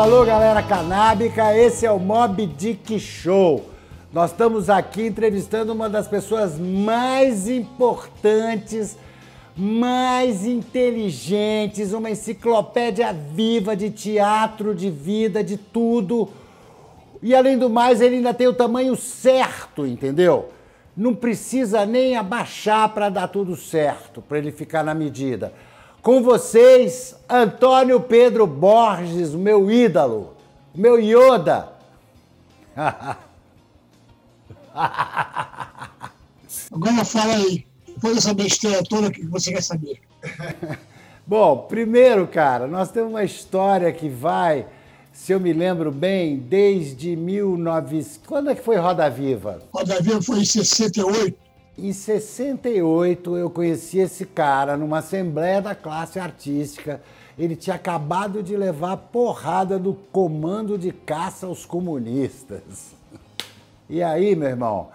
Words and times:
alô, 0.00 0.24
galera 0.24 0.62
canábica, 0.62 1.54
esse 1.54 1.84
é 1.84 1.90
o 1.90 1.98
Mob 1.98 2.46
Dick 2.46 2.98
Show. 2.98 3.68
Nós 4.10 4.30
estamos 4.30 4.70
aqui 4.70 5.06
entrevistando 5.06 5.74
uma 5.74 5.90
das 5.90 6.08
pessoas 6.08 6.58
mais 6.58 7.46
importantes, 7.50 8.96
mais 9.54 10.46
inteligentes, 10.46 11.92
uma 11.92 12.08
enciclopédia 12.08 13.12
viva 13.12 13.76
de 13.76 13.90
teatro, 13.90 14.74
de 14.74 14.90
vida, 14.90 15.44
de 15.44 15.58
tudo. 15.58 16.30
E 17.22 17.34
além 17.34 17.58
do 17.58 17.68
mais, 17.68 18.00
ele 18.00 18.16
ainda 18.16 18.32
tem 18.32 18.48
o 18.48 18.54
tamanho 18.54 18.96
certo, 18.96 19.86
entendeu? 19.86 20.48
Não 20.96 21.14
precisa 21.14 21.84
nem 21.84 22.16
abaixar 22.16 22.88
para 22.94 23.10
dar 23.10 23.28
tudo 23.28 23.54
certo, 23.54 24.22
para 24.22 24.38
ele 24.38 24.50
ficar 24.50 24.82
na 24.82 24.94
medida. 24.94 25.52
Com 26.02 26.22
vocês, 26.22 27.14
Antônio 27.28 28.00
Pedro 28.00 28.46
Borges, 28.46 29.34
o 29.34 29.38
meu 29.38 29.70
ídolo, 29.70 30.34
o 30.74 30.80
meu 30.80 30.98
Yoda. 30.98 31.72
Agora 36.72 37.04
fala 37.04 37.34
aí, 37.34 37.66
depois 37.86 38.14
dessa 38.14 38.32
besteira 38.32 38.82
toda 38.82 39.10
que 39.10 39.26
você 39.26 39.52
quer 39.52 39.62
saber. 39.62 40.00
Bom, 41.26 41.66
primeiro, 41.68 42.26
cara, 42.26 42.66
nós 42.66 42.90
temos 42.90 43.10
uma 43.10 43.22
história 43.22 43.92
que 43.92 44.08
vai, 44.08 44.66
se 45.12 45.32
eu 45.32 45.38
me 45.38 45.52
lembro 45.52 45.92
bem, 45.92 46.38
desde 46.38 47.14
1900. 47.14 48.20
Quando 48.26 48.48
é 48.50 48.54
que 48.54 48.62
foi 48.62 48.76
Roda 48.76 49.10
Viva? 49.10 49.62
Roda 49.70 50.00
Viva 50.00 50.22
foi 50.22 50.40
em 50.40 50.44
68. 50.46 51.49
Em 51.82 51.94
68, 51.94 53.38
eu 53.38 53.48
conheci 53.48 54.00
esse 54.00 54.26
cara 54.26 54.76
numa 54.76 54.98
assembleia 54.98 55.62
da 55.62 55.74
classe 55.74 56.18
artística. 56.18 57.00
Ele 57.38 57.56
tinha 57.56 57.76
acabado 57.76 58.42
de 58.42 58.54
levar 58.54 58.98
porrada 58.98 59.78
do 59.78 59.94
comando 59.94 60.76
de 60.76 60.92
caça 60.92 61.46
aos 61.46 61.64
comunistas. 61.64 62.92
E 63.88 64.02
aí, 64.02 64.36
meu 64.36 64.50
irmão, 64.50 64.88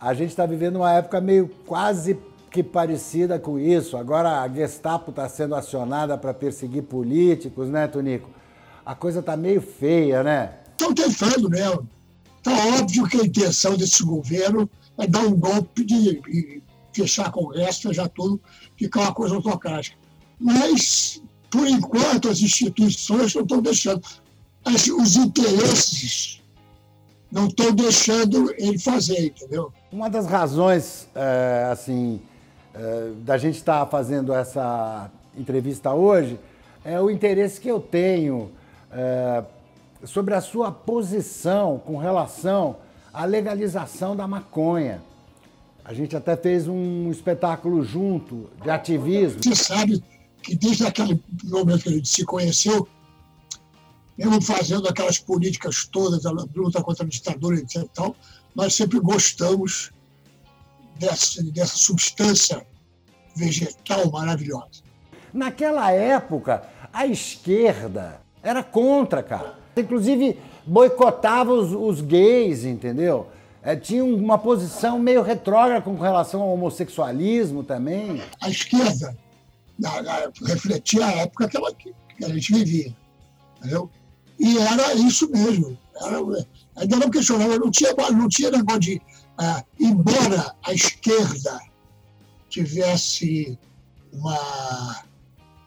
a 0.00 0.14
gente 0.14 0.30
está 0.30 0.46
vivendo 0.46 0.76
uma 0.76 0.92
época 0.92 1.20
meio 1.20 1.48
quase 1.66 2.16
que 2.52 2.62
parecida 2.62 3.36
com 3.40 3.58
isso. 3.58 3.96
Agora 3.96 4.40
a 4.40 4.48
Gestapo 4.48 5.10
está 5.10 5.28
sendo 5.28 5.56
acionada 5.56 6.16
para 6.16 6.32
perseguir 6.32 6.84
políticos, 6.84 7.68
né, 7.68 7.88
Tonico? 7.88 8.30
A 8.86 8.94
coisa 8.94 9.18
está 9.18 9.36
meio 9.36 9.60
feia, 9.60 10.22
né? 10.22 10.52
Estão 10.70 10.94
tentando 10.94 11.50
mesmo. 11.50 11.88
Está 12.36 12.52
óbvio 12.78 13.08
que 13.08 13.20
a 13.20 13.24
intenção 13.24 13.76
desse 13.76 14.04
governo 14.04 14.70
é 14.98 15.06
dar 15.06 15.20
um 15.20 15.34
golpe 15.34 15.84
de, 15.84 16.20
de 16.20 16.62
fechar 16.92 17.30
Congresso, 17.30 17.88
fechar 17.88 18.08
tudo, 18.08 18.40
ficar 18.76 19.00
uma 19.02 19.14
coisa 19.14 19.36
autocrática. 19.36 19.96
Mas, 20.38 21.22
por 21.50 21.66
enquanto, 21.66 22.28
as 22.28 22.40
instituições 22.40 23.34
não 23.34 23.42
estão 23.42 23.62
deixando. 23.62 24.02
As, 24.64 24.86
os 24.88 25.16
interesses 25.16 26.42
não 27.30 27.46
estão 27.46 27.72
deixando 27.72 28.52
ele 28.58 28.78
fazer, 28.78 29.26
entendeu? 29.26 29.72
Uma 29.92 30.08
das 30.08 30.26
razões, 30.26 31.08
é, 31.14 31.68
assim, 31.70 32.20
é, 32.74 33.10
da 33.24 33.38
gente 33.38 33.56
estar 33.56 33.80
tá 33.80 33.86
fazendo 33.86 34.32
essa 34.32 35.10
entrevista 35.36 35.92
hoje 35.92 36.38
é 36.84 37.00
o 37.00 37.10
interesse 37.10 37.60
que 37.60 37.68
eu 37.68 37.80
tenho 37.80 38.50
é, 38.90 39.44
sobre 40.04 40.34
a 40.34 40.40
sua 40.40 40.72
posição 40.72 41.80
com 41.84 41.96
relação 41.96 42.76
a 43.18 43.24
legalização 43.24 44.14
da 44.14 44.28
maconha. 44.28 45.02
A 45.84 45.92
gente 45.92 46.14
até 46.14 46.36
fez 46.36 46.68
um 46.68 47.10
espetáculo 47.10 47.82
junto 47.82 48.48
de 48.62 48.70
ativismo. 48.70 49.42
Você 49.42 49.56
sabe 49.56 50.04
que 50.40 50.54
desde 50.54 50.86
aquele 50.86 51.20
momento 51.42 51.82
que 51.82 51.88
a 51.88 51.92
gente 51.92 52.08
se 52.08 52.24
conheceu, 52.24 52.86
mesmo 54.16 54.40
fazendo 54.40 54.88
aquelas 54.88 55.18
políticas 55.18 55.84
todas, 55.84 56.24
a 56.26 56.30
luta 56.30 56.80
contra 56.80 57.04
a 57.04 57.08
ditadura, 57.08 57.56
etc. 57.56 57.82
E 57.82 57.88
tal, 57.88 58.14
nós 58.54 58.76
sempre 58.76 59.00
gostamos 59.00 59.90
dessa, 60.96 61.42
dessa 61.42 61.76
substância 61.76 62.64
vegetal 63.34 64.08
maravilhosa. 64.12 64.84
Naquela 65.34 65.90
época, 65.90 66.62
a 66.92 67.04
esquerda 67.04 68.20
era 68.44 68.62
contra, 68.62 69.24
cara. 69.24 69.58
Inclusive, 69.80 70.38
boicotava 70.66 71.52
os, 71.52 71.72
os 71.72 72.00
gays, 72.00 72.64
entendeu? 72.64 73.26
É, 73.62 73.74
tinha 73.74 74.04
uma 74.04 74.38
posição 74.38 74.98
meio 74.98 75.22
retrógrada 75.22 75.82
com 75.82 75.96
relação 75.96 76.42
ao 76.42 76.52
homossexualismo 76.52 77.62
também. 77.62 78.22
A 78.40 78.48
esquerda 78.48 79.16
na, 79.78 80.02
na, 80.02 80.32
refletia 80.46 81.06
a 81.06 81.12
época 81.12 81.48
que, 81.48 81.56
ela, 81.56 81.74
que 81.74 81.94
a 82.22 82.28
gente 82.28 82.52
vivia, 82.52 82.96
entendeu? 83.58 83.90
E 84.38 84.58
era 84.58 84.94
isso 84.94 85.28
mesmo. 85.30 85.76
Era, 86.00 86.18
ainda 86.76 86.96
não 86.96 87.10
questionava, 87.10 87.58
não 87.58 87.70
tinha, 87.70 87.92
não 88.12 88.28
tinha 88.28 88.50
negócio 88.50 88.80
de. 88.80 89.02
Ah, 89.36 89.64
embora 89.78 90.54
a 90.64 90.72
esquerda 90.72 91.60
tivesse 92.48 93.58
uma, 94.12 95.04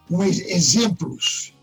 um, 0.09 0.23
exemplos 0.23 1.53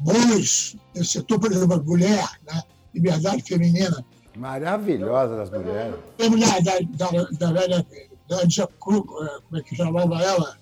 bons 0.00 0.76
no 0.94 1.04
setor, 1.04 1.38
por 1.38 1.52
exemplo, 1.52 1.74
a 1.74 1.82
mulher, 1.82 2.28
né? 2.46 2.62
liberdade 2.94 3.42
feminina. 3.42 4.04
Maravilhosa 4.36 5.36
das 5.36 5.50
mulheres. 5.50 5.94
Lembro 6.18 6.40
da, 6.40 6.60
da, 6.60 6.80
da, 6.80 7.22
da 7.30 7.52
velha 7.52 7.86
Nadia 8.28 8.68
Cruz, 8.80 9.02
eh, 9.02 9.40
como 9.48 9.60
é 9.60 9.62
que 9.62 9.76
chamava 9.76 10.22
ela? 10.22 10.58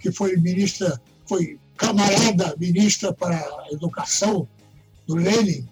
Que 0.00 0.12
foi 0.12 0.36
ministra, 0.36 1.00
foi 1.26 1.58
camarada 1.76 2.54
ministra 2.58 3.12
para 3.12 3.36
a 3.36 3.72
educação 3.72 4.48
do 5.06 5.16
Lenin, 5.16 5.66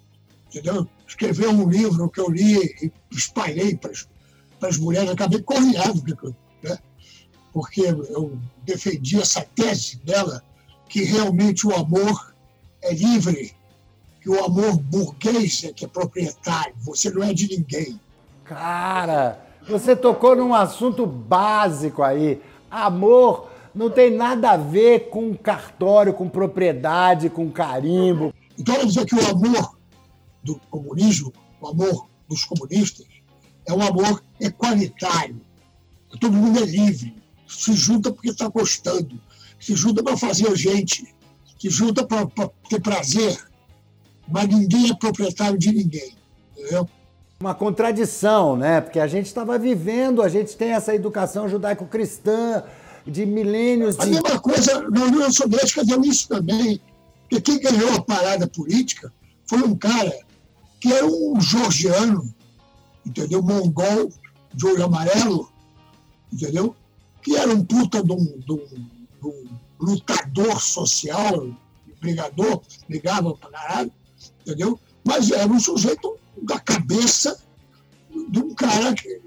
entendeu? 0.49 0.89
Escreveu 1.07 1.51
um 1.51 1.69
livro 1.69 2.09
que 2.11 2.21
eu 2.21 2.31
li 2.31 2.57
e 2.83 2.93
espalhei 3.11 3.77
para 3.77 3.91
as, 3.91 4.09
para 4.59 4.69
as 4.71 4.79
mulheres, 4.79 5.11
acabei 5.11 5.43
correndo, 5.43 6.37
né? 6.63 6.79
porque 7.53 7.83
eu 7.83 8.39
defendi 8.65 9.21
essa 9.21 9.43
tese 9.55 9.99
dela, 9.99 10.43
que 10.89 11.05
realmente 11.05 11.67
o 11.67 11.75
amor 11.75 12.35
é 12.87 12.95
livre, 12.95 13.55
que 14.21 14.31
o 14.31 14.45
amor 14.45 14.77
burguês 14.77 15.65
é 15.65 15.73
que 15.73 15.85
é 15.85 15.89
proprietário, 15.89 16.75
você 16.81 17.11
não 17.11 17.23
é 17.23 17.33
de 17.33 17.49
ninguém. 17.49 18.01
Cara, 18.45 19.45
você 19.69 19.97
tocou 19.97 20.37
num 20.37 20.55
assunto 20.55 21.05
básico 21.07 22.03
aí. 22.03 22.41
Amor 22.71 23.49
não 23.75 23.91
tem 23.91 24.11
nada 24.11 24.53
a 24.53 24.57
ver 24.57 25.11
com 25.11 25.37
cartório, 25.37 26.15
com 26.15 26.29
propriedade, 26.29 27.29
com 27.29 27.51
carimbo. 27.51 28.33
Então, 28.59 28.75
ela 28.75 28.87
dizer 28.87 29.05
que 29.05 29.15
o 29.15 29.29
amor 29.29 29.77
do 30.43 30.59
comunismo, 30.71 31.33
o 31.61 31.69
amor 31.69 32.09
dos 32.29 32.45
comunistas, 32.45 33.07
é 33.67 33.73
um 33.75 33.83
amor 33.83 34.23
equalitário. 34.41 35.41
Todo 36.09 36.33
mundo 36.33 36.63
é 36.63 36.65
livre, 36.65 37.15
se 37.47 37.75
junta 37.75 38.11
porque 38.11 38.31
está 38.31 38.49
gostando, 38.49 39.21
se 39.61 39.75
junta 39.75 40.03
para 40.03 40.17
fazer 40.17 40.57
gente, 40.57 41.15
se 41.59 41.71
junta 41.71 42.07
para 42.07 42.27
ter 42.69 42.81
prazer, 42.81 43.39
mas 44.29 44.49
ninguém 44.49 44.91
é 44.91 44.95
proprietário 44.95 45.59
de 45.59 45.73
ninguém, 45.73 46.15
entendeu? 46.53 46.89
Uma 47.39 47.55
contradição, 47.55 48.57
né? 48.57 48.81
Porque 48.81 48.99
a 48.99 49.07
gente 49.07 49.27
estava 49.27 49.59
vivendo, 49.59 50.23
a 50.23 50.29
gente 50.29 50.57
tem 50.57 50.71
essa 50.71 50.95
educação 50.95 51.49
judaico-cristã 51.49 52.65
de 53.07 53.25
milênios 53.27 53.97
de. 53.97 54.03
A 54.03 54.07
mesma 54.07 54.41
coisa 54.41 54.83
na 54.91 55.05
União 55.05 55.31
Soviética 55.31 55.85
deu 55.85 56.01
isso 56.03 56.29
também. 56.29 56.81
Porque 57.29 57.41
quem 57.41 57.61
ganhou 57.61 57.93
a 57.95 58.03
parada 58.03 58.47
política 58.47 59.13
foi 59.47 59.59
um 59.63 59.75
cara 59.75 60.17
que 60.81 60.93
era 60.93 61.07
um 61.07 61.41
georgiano, 61.41 62.33
entendeu? 63.05 63.43
Mongol, 63.43 64.11
de 64.55 64.67
olho 64.67 64.85
amarelo, 64.85 65.51
entendeu? 66.33 66.75
Que 67.23 67.37
era 67.37 67.53
um 67.53 67.65
puta 67.65 68.03
de 68.03 68.13
um, 68.13 68.25
de 68.25 68.53
um, 68.53 68.57
de 68.57 69.27
um 69.27 69.45
lutador 69.79 70.61
social, 70.61 71.49
brigador, 72.01 72.63
brigava 72.89 73.35
pra 73.35 73.51
caralho, 73.51 73.93
entendeu? 74.41 74.79
Mas 75.05 75.31
era 75.31 75.51
um 75.51 75.61
sujeito 75.61 76.19
da 76.43 76.59
cabeça 76.59 77.39
de 78.29 78.39
um 78.39 78.55
cara 78.55 78.95
que, 78.95 79.21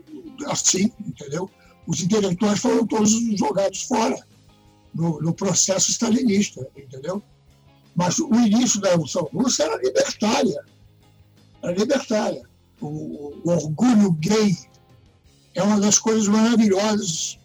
assim, 0.47 0.91
entendeu? 0.99 1.49
Os 1.87 2.01
intelectuais 2.01 2.59
foram 2.59 2.85
todos 2.85 3.11
jogados 3.37 3.83
fora 3.83 4.17
no, 4.93 5.19
no 5.21 5.33
processo 5.33 5.91
stalinista, 5.91 6.67
entendeu? 6.75 7.21
Mas 7.95 8.19
o 8.19 8.33
início 8.35 8.79
da 8.79 8.89
Revolução 8.89 9.29
Russa 9.33 9.63
era 9.63 9.77
libertária. 9.77 10.65
Era 11.61 11.73
libertária. 11.73 12.43
O, 12.79 13.33
o 13.43 13.51
orgulho 13.51 14.11
gay 14.13 14.57
é 15.53 15.63
uma 15.63 15.79
das 15.79 15.97
coisas 15.97 16.27
maravilhosas 16.27 17.38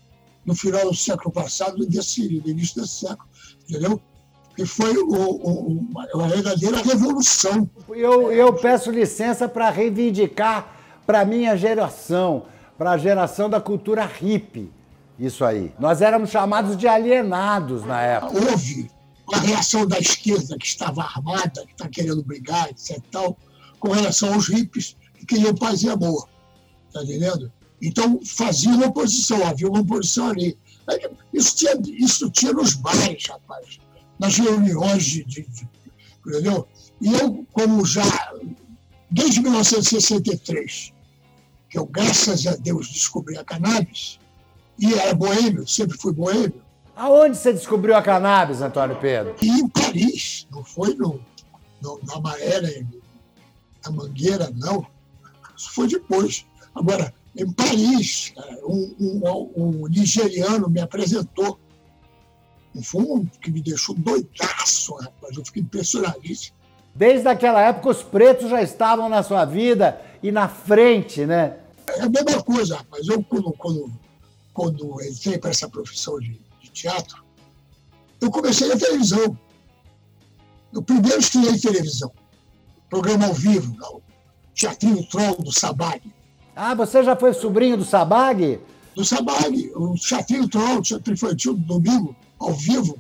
no 0.45 0.55
final 0.55 0.89
do 0.89 0.95
século 0.95 1.33
passado, 1.33 1.87
desse, 1.87 2.23
início 2.23 2.81
desse 2.81 3.01
século, 3.01 3.29
entendeu? 3.69 4.01
Que 4.57 4.65
foi 4.65 4.97
o, 4.97 5.09
o, 5.09 5.89
uma 6.15 6.29
verdadeira 6.29 6.81
revolução. 6.83 7.69
Eu, 7.89 8.31
eu 8.31 8.53
peço 8.53 8.91
licença 8.91 9.49
para 9.49 9.71
reivindicar 9.71 10.73
para 11.07 11.21
a 11.21 11.25
minha 11.25 11.57
geração, 11.57 12.45
para 12.79 12.93
a 12.93 12.99
geração 12.99 13.51
da 13.51 13.61
cultura 13.61 14.05
hippie, 14.05 14.71
isso 15.19 15.45
aí. 15.45 15.73
Nós 15.79 16.03
éramos 16.03 16.31
chamados 16.31 16.77
de 16.77 16.87
alienados 16.87 17.85
na 17.85 18.01
época. 18.01 18.35
Houve 18.51 18.91
a 19.33 19.39
reação 19.39 19.87
da 19.87 19.99
esquerda 19.99 20.57
que 20.59 20.67
estava 20.67 21.03
armada, 21.03 21.65
que 21.67 21.73
está 21.73 21.89
querendo 21.89 22.23
brigar, 22.23 22.69
etc. 22.69 22.99
Tal, 23.11 23.37
com 23.79 23.93
relação 23.93 24.35
aos 24.35 24.49
hippies 24.49 24.97
que 25.15 25.27
queriam 25.27 25.55
paz 25.55 25.83
e 25.83 25.89
amor. 25.89 26.29
Está 26.89 27.03
entendendo? 27.03 27.51
Então 27.81 28.21
fazia 28.25 28.71
uma 28.71 28.87
oposição, 28.87 29.47
havia 29.47 29.69
uma 29.69 29.81
oposição 29.81 30.29
ali. 30.31 30.57
Isso 31.33 31.57
tinha, 31.57 31.75
isso 31.87 32.31
tinha 32.31 32.53
nos 32.53 32.75
bares, 32.75 33.27
rapaz, 33.27 33.79
nas 34.19 34.37
reuniões 34.37 35.05
de, 35.05 35.25
de, 35.25 35.43
de 35.43 35.69
entendeu? 36.27 36.67
E 37.01 37.13
eu, 37.13 37.47
como 37.53 37.85
já, 37.85 38.03
desde 39.11 39.41
1963, 39.41 40.93
que 41.69 41.79
eu, 41.79 41.87
graças 41.87 42.47
a 42.47 42.55
Deus, 42.57 42.89
descobri 42.89 43.37
a 43.37 43.45
cannabis, 43.45 44.19
e 44.79 44.93
era 44.95 45.15
boêmio, 45.15 45.67
sempre 45.67 45.97
fui 45.97 46.13
boêmio. 46.13 46.63
Aonde 46.97 47.37
você 47.37 47.53
descobriu 47.53 47.97
a 47.97 48.03
cannabis, 48.03 48.63
Antônio 48.63 48.97
Pedro? 49.01 49.35
E 49.43 49.49
em 49.49 49.69
Paris, 49.69 50.47
não 50.51 50.65
foi 50.65 50.95
no, 50.95 51.21
no, 51.83 52.01
na 52.05 52.21
Maré, 52.21 52.85
na 53.85 53.91
Mangueira, 53.91 54.51
não. 54.55 54.87
Isso 55.57 55.71
foi 55.73 55.89
depois. 55.89 56.47
Agora, 56.75 57.13
em 57.37 57.51
Paris, 57.53 58.33
um, 58.65 58.95
um, 59.01 59.53
um 59.57 59.89
nigeriano 59.89 60.71
me 60.71 60.81
apresentou 60.81 61.59
um 62.75 62.83
fumo 62.83 63.29
que 63.41 63.51
me 63.51 63.61
deixou 63.61 63.95
doidaço, 63.95 64.95
rapaz. 64.97 65.37
Eu 65.37 65.45
fiquei 65.45 65.63
impressionadíssimo. 65.63 66.57
Desde 66.95 67.27
aquela 67.27 67.61
época, 67.61 67.91
os 67.91 68.03
pretos 68.03 68.51
já 68.51 68.63
estavam 68.63 69.09
na 69.09 69.23
sua 69.23 69.45
vida 69.45 70.01
e 70.23 70.31
na 70.31 70.49
frente, 70.49 71.27
né? 71.27 71.59
É 71.89 72.03
a 72.03 72.09
mesma 72.09 72.43
coisa, 72.43 72.77
rapaz. 72.77 73.07
Eu, 73.09 73.23
quando, 73.25 73.53
quando, 73.53 73.93
quando 74.53 75.03
entrei 75.03 75.39
para 75.39 75.51
essa 75.51 75.69
profissão 75.69 76.19
de, 76.21 76.41
de, 76.61 76.71
teatro, 76.71 77.25
eu 78.21 78.31
comecei 78.31 78.69
na 78.69 78.77
televisão. 78.77 79.37
Eu 80.73 80.83
primeiro 80.83 81.19
estudei 81.19 81.59
televisão. 81.59 82.13
Programa 82.89 83.27
ao 83.27 83.35
vivo, 83.35 83.77
o 83.93 84.03
Teatrinho 84.55 85.05
Troll 85.09 85.37
do 85.37 85.53
Sabag. 85.53 86.01
Ah, 86.57 86.75
você 86.75 87.03
já 87.03 87.17
foi 87.17 87.33
sobrinho 87.33 87.77
do 87.77 87.85
Sabag? 87.85 88.61
Do 88.95 89.05
Sabag, 89.05 89.73
o 89.75 89.95
Teatrinho 89.95 90.49
Troll, 90.49 90.79
o 90.79 90.83
Teatro 90.83 91.13
Infantil 91.13 91.55
do 91.55 91.79
domingo, 91.81 92.15
ao 92.39 92.53
vivo, 92.53 92.97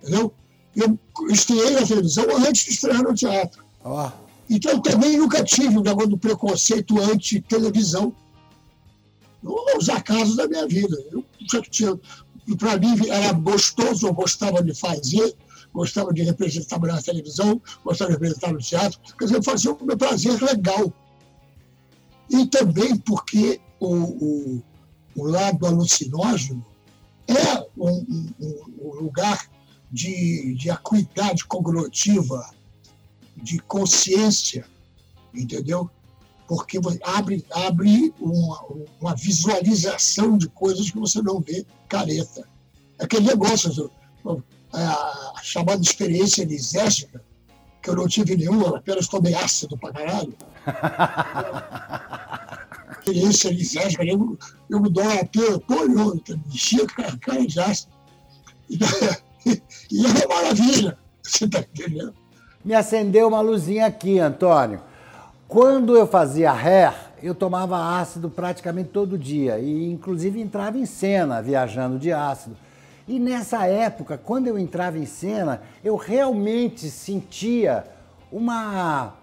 entendeu? 0.00 0.32
Eu 0.74 0.98
estreiei 1.30 1.70
na 1.70 1.86
televisão 1.86 2.24
antes 2.36 2.64
de 2.64 2.70
estrear 2.70 3.02
no 3.02 3.14
teatro. 3.14 3.64
Oh. 3.84 4.10
Então, 4.48 4.80
também 4.80 5.16
nunca 5.16 5.42
tive 5.42 5.78
o 5.78 5.82
negócio 5.82 6.10
do 6.10 6.18
preconceito 6.18 7.00
anti-televisão. 7.00 8.14
Os 9.78 9.88
acasos 9.88 10.36
da 10.36 10.46
minha 10.46 10.66
vida. 10.66 10.96
Eu 11.10 11.24
já 11.50 11.60
tinha. 11.62 11.98
Para 12.58 12.78
mim 12.78 12.94
era 13.08 13.32
gostoso, 13.32 14.06
eu 14.06 14.12
gostava 14.12 14.62
de 14.62 14.74
fazer, 14.74 15.34
gostava 15.72 16.12
de 16.12 16.22
representar 16.22 16.78
na 16.78 17.02
televisão, 17.02 17.60
gostava 17.84 18.10
de 18.10 18.14
representar 18.14 18.52
no 18.52 18.58
teatro. 18.58 19.00
Quer 19.18 19.24
dizer, 19.24 19.36
eu 19.36 19.42
fazia 19.42 19.72
o 19.72 19.84
meu 19.84 19.96
prazer 19.96 20.40
legal. 20.42 20.92
E 22.30 22.46
também 22.46 22.96
porque 22.98 23.60
o, 23.78 23.94
o, 23.94 24.62
o 25.16 25.24
lado 25.24 25.66
alucinógeno 25.66 26.64
é 27.28 27.66
um, 27.76 28.32
um, 28.40 28.64
um 28.80 28.94
lugar 28.94 29.48
de, 29.90 30.54
de 30.54 30.70
acuidade 30.70 31.44
cognitiva, 31.44 32.50
de 33.36 33.58
consciência, 33.60 34.66
entendeu? 35.34 35.90
Porque 36.48 36.78
abre, 37.02 37.44
abre 37.50 38.14
uma, 38.20 38.64
uma 39.00 39.14
visualização 39.14 40.38
de 40.38 40.48
coisas 40.48 40.90
que 40.90 40.98
você 40.98 41.20
não 41.20 41.40
vê 41.40 41.66
careta. 41.88 42.48
É 42.98 43.04
aquele 43.04 43.26
negócio, 43.26 43.90
a, 44.72 45.32
chamada 45.42 45.82
experiência 45.82 46.44
lisérgica, 46.44 47.22
que 47.82 47.90
eu 47.90 47.96
não 47.96 48.08
tive 48.08 48.36
nenhuma, 48.36 48.78
apenas 48.78 49.08
tomei 49.08 49.34
ácido 49.34 49.76
pra 49.76 49.92
caralho. 49.92 50.34
Experiência 53.06 53.50
lisérgica, 53.50 54.04
eu, 54.04 54.36
eu 54.68 54.80
me 54.80 54.90
dou 54.90 55.04
até, 55.04 55.58
pô, 55.66 55.74
eu 55.74 56.20
enchia 56.48 56.84
a 56.84 57.16
cara 57.18 57.46
de 57.46 57.60
ácido. 57.60 57.92
E, 58.68 58.76
e 59.92 60.04
é 60.04 60.08
uma 60.08 60.34
maravilha, 60.34 60.98
você 61.22 61.44
está 61.44 61.60
entendendo? 61.60 62.14
Me 62.64 62.74
acendeu 62.74 63.28
uma 63.28 63.40
luzinha 63.40 63.86
aqui, 63.86 64.18
Antônio. 64.18 64.80
Quando 65.46 65.96
eu 65.96 66.06
fazia 66.06 66.50
hair, 66.50 66.92
eu 67.22 67.32
tomava 67.34 67.98
ácido 68.00 68.28
praticamente 68.28 68.90
todo 68.90 69.16
dia 69.16 69.58
e 69.60 69.90
inclusive 69.90 70.40
entrava 70.40 70.76
em 70.76 70.86
cena 70.86 71.40
viajando 71.40 71.98
de 71.98 72.12
ácido. 72.12 72.56
E 73.06 73.20
nessa 73.20 73.66
época, 73.66 74.18
quando 74.18 74.48
eu 74.48 74.58
entrava 74.58 74.98
em 74.98 75.06
cena, 75.06 75.62
eu 75.84 75.94
realmente 75.94 76.90
sentia 76.90 77.84
uma, 78.32 79.14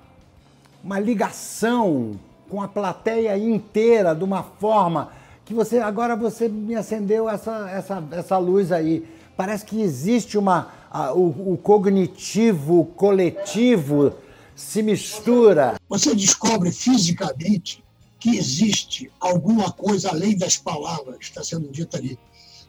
uma 0.83 0.99
ligação 0.99 2.19
com 2.49 2.61
a 2.61 2.67
plateia 2.67 3.37
inteira 3.37 4.13
de 4.13 4.23
uma 4.23 4.43
forma 4.43 5.11
que 5.45 5.53
você 5.53 5.79
agora 5.79 6.15
você 6.15 6.47
me 6.47 6.75
acendeu 6.75 7.29
essa, 7.29 7.69
essa, 7.69 8.03
essa 8.11 8.37
luz 8.37 8.71
aí. 8.71 9.05
Parece 9.35 9.65
que 9.65 9.81
existe 9.81 10.37
uma. 10.37 10.71
A, 10.91 11.11
o, 11.13 11.53
o 11.53 11.57
cognitivo 11.57 12.85
coletivo 12.95 14.13
se 14.55 14.83
mistura. 14.83 15.75
Você 15.89 16.13
descobre 16.13 16.71
fisicamente 16.71 17.83
que 18.19 18.37
existe 18.37 19.11
alguma 19.19 19.71
coisa 19.71 20.09
além 20.09 20.37
das 20.37 20.55
palavras 20.55 21.17
que 21.17 21.25
está 21.25 21.43
sendo 21.43 21.67
dita 21.69 21.97
ali, 21.97 22.17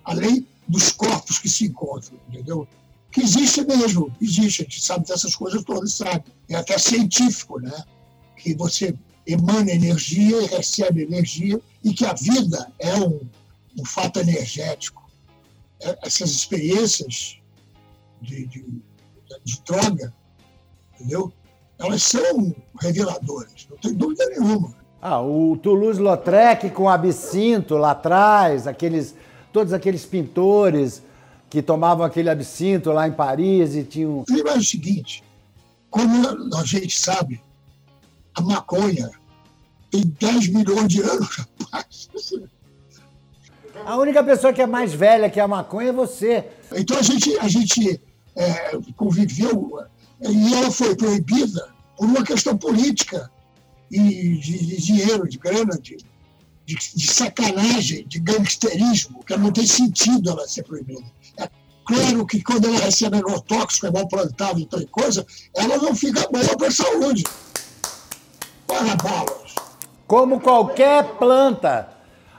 além 0.05 0.47
dos 0.67 0.91
corpos 0.91 1.39
que 1.39 1.49
se 1.49 1.67
encontram, 1.67 2.19
entendeu? 2.29 2.67
Que 3.13 3.21
existe 3.21 3.65
mesmo, 3.65 4.11
existe, 4.21 4.63
a 4.63 4.65
gente 4.65 4.83
sabe 4.83 5.07
dessas 5.07 5.37
coisas 5.37 5.63
todas, 5.63 5.93
sabe. 5.93 6.25
É 6.49 6.57
até 6.57 6.77
científico, 6.79 7.61
né? 7.61 7.85
Que 8.45 8.55
você 8.55 8.95
emana 9.27 9.71
energia 9.71 10.43
e 10.43 10.47
recebe 10.47 11.03
energia, 11.03 11.59
e 11.83 11.95
que 11.95 12.05
a 12.05 12.13
vida 12.13 12.71
é 12.79 12.95
um, 12.97 13.21
um 13.79 13.85
fato 13.87 14.21
energético. 14.21 15.03
É, 15.81 15.99
essas 16.03 16.31
experiências 16.31 17.39
de, 18.21 18.47
de, 18.47 18.67
de 19.43 19.63
droga, 19.67 20.13
entendeu? 20.95 21.33
Elas 21.79 22.03
são 22.03 22.55
reveladoras, 22.79 23.67
não 23.71 23.79
tem 23.79 23.95
dúvida 23.95 24.27
nenhuma. 24.27 24.75
Ah, 25.01 25.21
o 25.21 25.57
Toulouse-Lautrec 25.57 26.71
com 26.71 26.89
absinto 26.89 27.77
lá 27.77 27.93
atrás, 27.93 28.67
aqueles, 28.67 29.15
todos 29.53 29.73
aqueles 29.73 30.05
pintores 30.05 31.03
que 31.51 31.63
tomavam 31.63 32.05
aquele 32.05 32.31
absinto 32.31 32.91
lá 32.91 33.07
em 33.07 33.13
Paris 33.13 33.75
e 33.75 33.85
tinham. 33.85 34.25
O 34.29 34.49
é 34.49 34.57
o 34.57 34.63
seguinte: 34.63 35.23
como 35.91 36.27
a 36.57 36.65
gente 36.65 36.99
sabe, 36.99 37.41
a 38.35 38.41
maconha 38.41 39.11
tem 39.91 40.03
10 40.03 40.49
milhões 40.49 40.89
de 40.89 41.03
anos, 41.03 41.29
rapaz. 41.37 42.09
A 43.85 43.97
única 43.97 44.25
pessoa 44.25 44.53
que 44.53 44.63
é 44.63 44.67
mais 44.67 44.93
velha 44.93 45.31
que 45.31 45.39
a 45.39 45.47
maconha 45.47 45.91
é 45.91 45.93
você. 45.93 46.45
Então 46.73 46.97
a 46.99 47.03
gente, 47.03 47.39
a 47.39 47.49
gente 47.49 48.01
é, 48.35 48.79
conviveu 48.97 49.79
e 50.21 50.55
ela 50.55 50.71
foi 50.71 50.97
proibida 50.97 51.69
por 51.97 52.07
uma 52.07 52.25
questão 52.25 52.57
política 52.57 53.31
e 53.91 54.39
de, 54.39 54.67
de 54.67 54.83
dinheiro, 54.83 55.29
de 55.29 55.39
grana, 55.39 55.79
de, 55.81 55.97
de, 56.65 56.75
de, 56.75 57.07
sacanagem, 57.07 58.07
de 58.07 58.19
gangsterismo, 58.19 59.23
que 59.25 59.37
não 59.37 59.53
tem 59.53 59.67
sentido 59.67 60.31
ela 60.31 60.49
ser 60.49 60.65
proibida. 60.65 61.05
É 61.37 61.49
claro 61.85 62.27
que 62.27 62.43
quando 62.43 62.67
ela 62.67 62.79
recebe 62.79 63.19
agrotóxico, 63.19 63.87
é 63.87 63.91
mal 63.93 64.09
plantado 64.09 64.59
e 64.59 64.67
tal 64.67 64.85
coisa, 64.89 65.25
ela 65.55 65.77
não 65.79 65.95
fica 65.95 66.29
boa 66.31 66.57
para 66.57 66.69
a 66.69 66.73
saúde. 66.73 67.23
Como 70.07 70.41
qualquer 70.41 71.05
planta. 71.19 71.89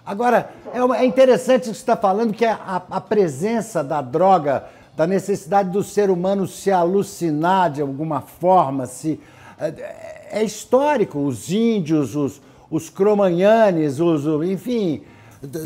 Agora, 0.05 0.51
é, 0.73 1.01
é 1.01 1.05
interessante 1.05 1.63
o 1.63 1.71
que 1.71 1.77
você 1.77 1.81
está 1.81 1.97
falando, 1.97 2.33
que 2.33 2.45
a, 2.45 2.81
a 2.89 3.01
presença 3.01 3.83
da 3.83 4.01
droga, 4.01 4.65
da 4.95 5.07
necessidade 5.07 5.69
do 5.71 5.83
ser 5.83 6.09
humano 6.09 6.47
se 6.47 6.71
alucinar 6.71 7.71
de 7.71 7.81
alguma 7.81 8.21
forma, 8.21 8.85
se 8.85 9.19
é, 9.59 10.39
é 10.39 10.43
histórico. 10.43 11.19
Os 11.19 11.51
índios, 11.51 12.15
os, 12.15 12.41
os 12.69 12.89
cromanhanes, 12.89 13.99
os, 13.99 14.25
enfim. 14.47 15.01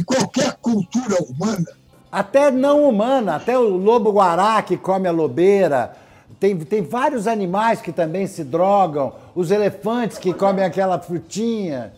Qualquer 0.05 0.55
cultura 0.61 1.17
humana. 1.23 1.65
Até 2.11 2.49
não 2.49 2.87
humana, 2.87 3.35
até 3.35 3.57
o 3.57 3.77
lobo-guará 3.77 4.61
que 4.61 4.77
come 4.77 5.07
a 5.07 5.11
lobeira. 5.11 5.95
Tem, 6.39 6.57
tem 6.57 6.81
vários 6.81 7.27
animais 7.27 7.81
que 7.81 7.91
também 7.91 8.25
se 8.25 8.43
drogam, 8.43 9.13
os 9.39 9.51
elefantes 9.51 10.17
que 10.17 10.33
comem 10.33 10.65
aquela 10.65 10.99
frutinha. 10.99 11.93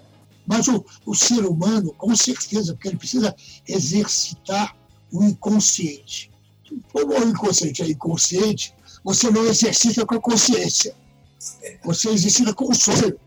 Mas 0.45 0.67
o, 0.67 0.85
o 1.07 1.15
ser 1.15 1.43
humano, 1.43 1.91
com 1.97 2.15
certeza, 2.15 2.73
porque 2.73 2.89
ele 2.89 2.97
precisa 2.97 3.35
exercitar 3.67 4.75
o 5.11 5.23
inconsciente. 5.23 6.29
Como 6.93 7.13
o 7.13 7.27
inconsciente 7.27 7.81
é 7.81 7.89
inconsciente, 7.89 8.75
você 9.03 9.31
não 9.31 9.43
exercita 9.47 10.05
com 10.05 10.15
a 10.15 10.21
consciência. 10.21 10.93
Você 11.83 12.09
exercita 12.09 12.53
com 12.53 12.65
o 12.65 12.75
sonho. 12.75 13.19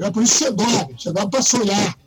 É 0.00 0.10
por 0.10 0.22
isso 0.22 0.38
que 0.38 0.44
você 0.44 0.52
dorme. 0.52 0.94
Você 0.98 1.12
dorme 1.12 1.30
para 1.30 1.42
sonhar. 1.42 1.98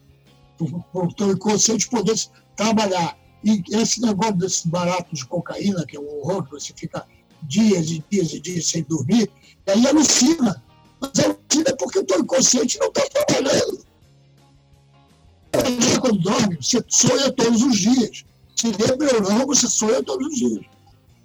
Para 0.91 1.05
o 1.05 1.13
teu 1.13 1.31
inconsciente 1.31 1.89
poder 1.89 2.15
trabalhar. 2.55 3.15
E 3.43 3.61
esse 3.71 4.01
negócio 4.01 4.37
desse 4.37 4.67
barato 4.67 5.13
de 5.13 5.23
cocaína, 5.25 5.85
que 5.85 5.95
é 5.95 5.99
um 5.99 6.07
horror, 6.07 6.43
que 6.43 6.51
você 6.51 6.73
fica 6.75 7.05
dias 7.43 7.91
e 7.91 8.03
dias 8.09 8.33
e 8.33 8.39
dias 8.39 8.65
sem 8.65 8.81
dormir, 8.83 9.29
e 9.67 9.71
aí 9.71 9.85
alucina. 9.85 10.63
Mas 11.03 11.25
alucina 11.25 11.75
porque 11.77 11.99
o 11.99 12.05
teu 12.05 12.19
inconsciente 12.19 12.79
não 12.79 12.87
está 12.87 13.01
trabalhando. 13.09 13.85
Quando 15.99 16.19
dorme, 16.19 16.57
você 16.61 16.83
sonha 16.87 17.31
todos 17.33 17.61
os 17.61 17.77
dias. 17.77 18.23
Se 18.55 18.67
lembra 18.67 19.15
ou 19.15 19.21
não, 19.21 19.45
você 19.45 19.67
sonha 19.67 20.01
todos 20.01 20.27
os 20.27 20.35
dias. 20.35 20.65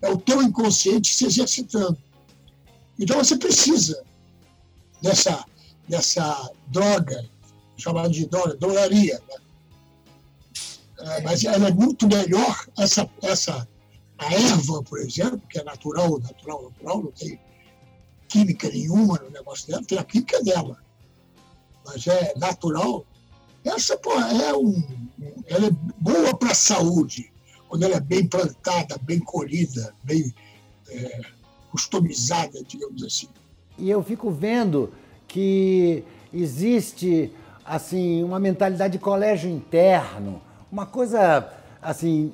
É 0.02 0.10
o 0.10 0.18
teu 0.18 0.42
inconsciente 0.42 1.14
se 1.14 1.26
exercitando. 1.26 1.96
Então 2.98 3.18
você 3.18 3.36
precisa 3.36 4.02
dessa, 5.00 5.44
dessa 5.88 6.50
droga, 6.66 7.24
chamada 7.76 8.10
de 8.10 8.26
droga, 8.26 8.54
doraria. 8.56 9.22
Né? 9.28 9.36
É, 11.00 11.20
mas 11.22 11.44
ela 11.44 11.68
é 11.68 11.72
muito 11.72 12.08
melhor, 12.08 12.66
essa, 12.76 13.08
essa, 13.22 13.68
a 14.18 14.34
erva, 14.34 14.82
por 14.82 14.98
exemplo, 14.98 15.40
que 15.48 15.60
é 15.60 15.64
natural, 15.64 16.18
natural, 16.18 16.62
natural, 16.64 17.02
não 17.04 17.12
tem 17.12 17.38
química 18.28 18.68
nenhuma 18.68 19.18
no 19.18 19.30
negócio 19.30 19.66
dela, 19.66 19.82
tem 19.84 19.98
a 19.98 20.04
química 20.04 20.42
dela, 20.42 20.76
mas 21.84 22.06
é 22.06 22.34
natural. 22.36 23.04
Essa, 23.64 23.96
pô, 23.96 24.12
é 24.12 24.56
um, 24.56 24.82
ela 25.46 25.66
é 25.66 25.70
boa 25.98 26.36
para 26.36 26.52
a 26.52 26.54
saúde, 26.54 27.32
quando 27.68 27.82
ela 27.82 27.96
é 27.96 28.00
bem 28.00 28.26
plantada, 28.26 28.98
bem 29.02 29.18
colhida, 29.18 29.92
bem 30.04 30.32
é, 30.88 31.20
customizada, 31.70 32.62
digamos 32.64 33.02
assim. 33.02 33.28
E 33.76 33.90
eu 33.90 34.02
fico 34.02 34.30
vendo 34.30 34.92
que 35.26 36.04
existe 36.32 37.32
assim 37.64 38.22
uma 38.24 38.40
mentalidade 38.40 38.94
de 38.94 38.98
colégio 38.98 39.50
interno, 39.50 40.40
uma 40.70 40.86
coisa 40.86 41.52
assim 41.80 42.32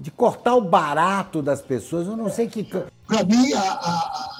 de 0.00 0.10
cortar 0.10 0.54
o 0.54 0.60
barato 0.60 1.40
das 1.40 1.62
pessoas. 1.62 2.06
Eu 2.06 2.16
não 2.16 2.28
sei 2.28 2.48
que. 2.48 2.64
Para 2.64 3.24
mim, 3.24 3.52
a, 3.52 3.60
a, 3.60 4.31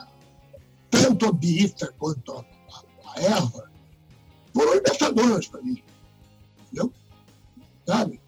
tanto 1.22 1.26
a 1.26 1.32
birita 1.32 1.94
quanto 1.98 2.32
a, 2.32 2.44
a, 3.14 3.22
erva 3.22 3.70
foram 4.52 4.74
libertadoras 4.74 5.46
para 5.46 5.62
mim. 5.62 5.82
Entendeu? 6.66 6.92
Sabe? 7.86 8.20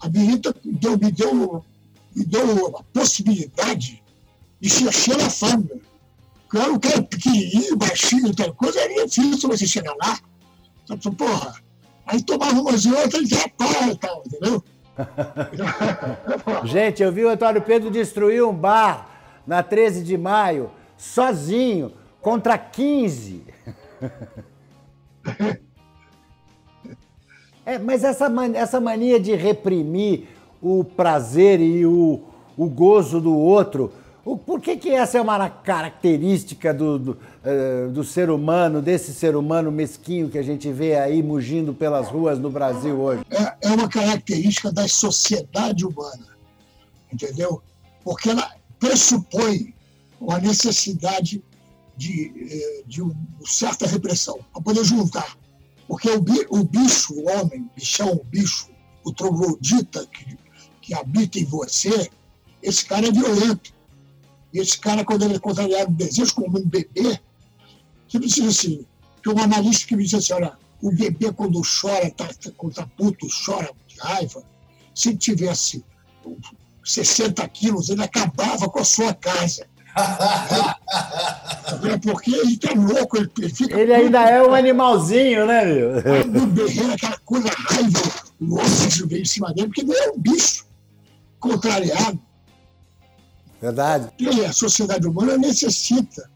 A 0.00 0.08
birita 0.08 0.54
deu, 0.64 0.98
me, 0.98 1.10
deu, 1.10 1.64
me 2.14 2.24
deu 2.24 2.76
a 2.76 2.82
possibilidade 2.92 4.02
de 4.60 4.70
se 4.70 4.84
encher 4.84 5.20
a 5.20 5.30
fama. 5.30 5.66
Eu 6.52 6.60
era 6.60 6.72
um 6.72 6.78
cara 6.78 7.02
pequenininho, 7.02 7.76
baixinho, 7.76 8.34
tal 8.34 8.54
coisa, 8.54 8.80
era 8.80 9.06
difícil 9.06 9.48
você 9.48 9.66
chegar 9.66 9.94
lá. 9.96 10.18
Então, 10.88 11.12
porra, 11.12 11.54
aí 12.06 12.22
tomava 12.22 12.60
umas 12.60 12.84
e 12.84 12.92
outras 12.92 13.22
e 13.22 13.34
já 13.34 13.48
pau 13.48 13.90
e 13.90 13.96
tal, 13.96 14.22
entendeu? 14.24 14.64
Gente, 16.64 17.02
eu 17.02 17.12
vi 17.12 17.24
o 17.24 17.28
Antônio 17.28 17.60
Pedro 17.62 17.90
destruir 17.90 18.44
um 18.44 18.54
bar 18.54 19.42
na 19.46 19.62
13 19.62 20.02
de 20.04 20.16
maio, 20.16 20.70
sozinho, 20.96 21.92
contra 22.26 22.58
15. 22.58 23.44
É, 27.64 27.78
mas 27.78 28.02
essa, 28.02 28.26
essa 28.54 28.80
mania 28.80 29.20
de 29.20 29.34
reprimir 29.36 30.28
o 30.60 30.82
prazer 30.82 31.60
e 31.60 31.86
o, 31.86 32.20
o 32.56 32.68
gozo 32.68 33.20
do 33.20 33.32
outro 33.36 33.92
por 34.44 34.60
que, 34.60 34.76
que 34.76 34.90
essa 34.90 35.18
é 35.18 35.20
uma 35.20 35.48
característica 35.48 36.74
do, 36.74 36.98
do, 36.98 37.12
uh, 37.12 37.90
do, 37.92 38.02
ser 38.02 38.28
humano, 38.28 38.82
desse 38.82 39.14
ser 39.14 39.36
humano 39.36 39.70
mesquinho 39.70 40.28
que 40.28 40.36
a 40.36 40.42
gente 40.42 40.70
vê 40.72 40.96
aí 40.96 41.22
mugindo 41.22 41.72
pelas 41.72 42.08
ruas 42.08 42.38
no 42.40 42.50
Brasil 42.50 43.00
hoje? 43.00 43.22
É, 43.30 43.68
é 43.68 43.70
uma 43.70 43.88
característica 43.88 44.72
da 44.72 44.88
sociedade 44.88 45.86
humana, 45.86 46.26
entendeu? 47.12 47.62
Porque 48.04 48.30
ela 48.30 48.50
pressupõe 48.80 49.72
uma 50.20 50.38
necessidade 50.38 51.40
de, 51.96 52.32
eh, 52.50 52.82
de 52.86 53.02
uma 53.02 53.14
certa 53.44 53.86
repressão, 53.86 54.38
para 54.52 54.62
poder 54.62 54.84
juntar. 54.84 55.36
Porque 55.88 56.10
o, 56.10 56.20
bicho, 56.64 57.14
o 57.14 57.28
homem, 57.28 57.70
bichão, 57.74 58.12
o 58.12 58.24
bicho, 58.24 58.68
o 59.04 59.12
troglodita 59.12 60.06
que, 60.06 60.36
que 60.82 60.94
habita 60.94 61.38
em 61.38 61.44
você, 61.44 62.10
esse 62.62 62.84
cara 62.84 63.06
é 63.06 63.12
violento 63.12 63.72
e 64.52 64.58
esse 64.58 64.78
cara, 64.78 65.04
quando 65.04 65.22
ele 65.22 65.36
é 65.36 65.38
contrariado 65.38 65.92
de 65.92 66.04
desejo, 66.04 66.34
como 66.34 66.58
um 66.58 66.66
bebê, 66.66 67.20
você 68.08 68.18
precisa 68.18 68.48
assim, 68.48 68.86
tem 69.22 69.32
um 69.32 69.38
analista 69.38 69.86
que 69.86 69.94
me 69.94 70.04
disse 70.04 70.16
assim, 70.16 70.32
olha, 70.32 70.56
o 70.80 70.90
bebê 70.90 71.32
quando 71.32 71.60
chora, 71.60 72.10
tá, 72.10 72.28
quando 72.56 72.74
tá 72.74 72.86
puto, 72.96 73.26
chora 73.44 73.70
de 73.86 73.98
raiva, 73.98 74.42
se 74.94 75.10
ele 75.10 75.18
tivesse 75.18 75.84
60 76.84 77.46
quilos, 77.48 77.90
ele 77.90 78.02
acabava 78.02 78.68
com 78.68 78.78
a 78.78 78.84
sua 78.84 79.12
casa. 79.12 79.66
É 81.84 81.98
porque 81.98 82.34
ele 82.34 82.56
tá 82.58 82.72
louco, 82.74 83.16
ele, 83.16 83.30
ele 83.38 83.48
fica. 83.48 83.78
Ele 83.80 83.94
ainda 83.94 84.20
é 84.22 84.42
um 84.42 84.54
animalzinho, 84.54 85.46
né, 85.46 85.64
meu? 85.64 85.98
O 86.42 86.46
berreiro, 86.46 86.92
aquela 86.92 87.18
coisa 87.18 87.48
raiva, 87.48 88.00
o 88.40 88.60
osso 88.60 89.06
vem 89.06 89.22
em 89.22 89.24
cima 89.24 89.52
dele, 89.54 89.68
porque 89.68 89.80
ele 89.80 89.94
é 89.94 90.10
um 90.10 90.18
bicho 90.18 90.66
contrariado. 91.40 92.20
Verdade. 93.60 94.10
E 94.18 94.44
a 94.44 94.52
sociedade 94.52 95.06
humana 95.06 95.38
necessita 95.38 96.30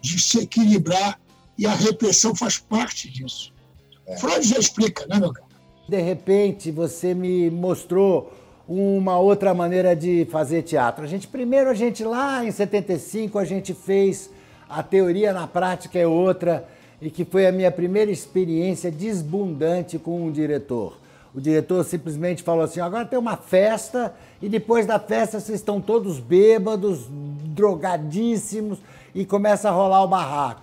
de 0.00 0.18
se 0.18 0.38
equilibrar 0.40 1.20
e 1.58 1.66
a 1.66 1.74
repressão 1.74 2.34
faz 2.34 2.58
parte 2.58 3.10
disso. 3.10 3.52
É. 4.06 4.16
Freud 4.16 4.46
já 4.46 4.58
explica, 4.58 5.06
né, 5.06 5.20
meu 5.20 5.32
cara? 5.32 5.46
De 5.88 6.00
repente, 6.00 6.70
você 6.70 7.14
me 7.14 7.50
mostrou 7.50 8.32
uma 8.74 9.18
outra 9.18 9.52
maneira 9.52 9.94
de 9.94 10.26
fazer 10.30 10.62
teatro. 10.62 11.04
A 11.04 11.06
gente 11.06 11.28
primeiro 11.28 11.68
a 11.68 11.74
gente 11.74 12.02
lá 12.04 12.42
em 12.42 12.50
75 12.50 13.38
a 13.38 13.44
gente 13.44 13.74
fez 13.74 14.30
a 14.68 14.82
teoria 14.82 15.30
na 15.32 15.46
prática 15.46 15.98
é 15.98 16.06
outra 16.06 16.66
e 17.00 17.10
que 17.10 17.22
foi 17.22 17.46
a 17.46 17.52
minha 17.52 17.70
primeira 17.70 18.10
experiência 18.10 18.90
desbundante 18.90 19.98
com 19.98 20.24
um 20.24 20.32
diretor. 20.32 20.96
O 21.34 21.40
diretor 21.40 21.84
simplesmente 21.84 22.42
falou 22.42 22.64
assim: 22.64 22.80
agora 22.80 23.04
tem 23.04 23.18
uma 23.18 23.36
festa 23.36 24.14
e 24.40 24.48
depois 24.48 24.86
da 24.86 24.98
festa 24.98 25.38
vocês 25.38 25.58
estão 25.58 25.78
todos 25.78 26.18
bêbados, 26.18 27.06
drogadíssimos 27.10 28.78
e 29.14 29.26
começa 29.26 29.68
a 29.68 29.72
rolar 29.72 30.02
o 30.02 30.08
barraco. 30.08 30.62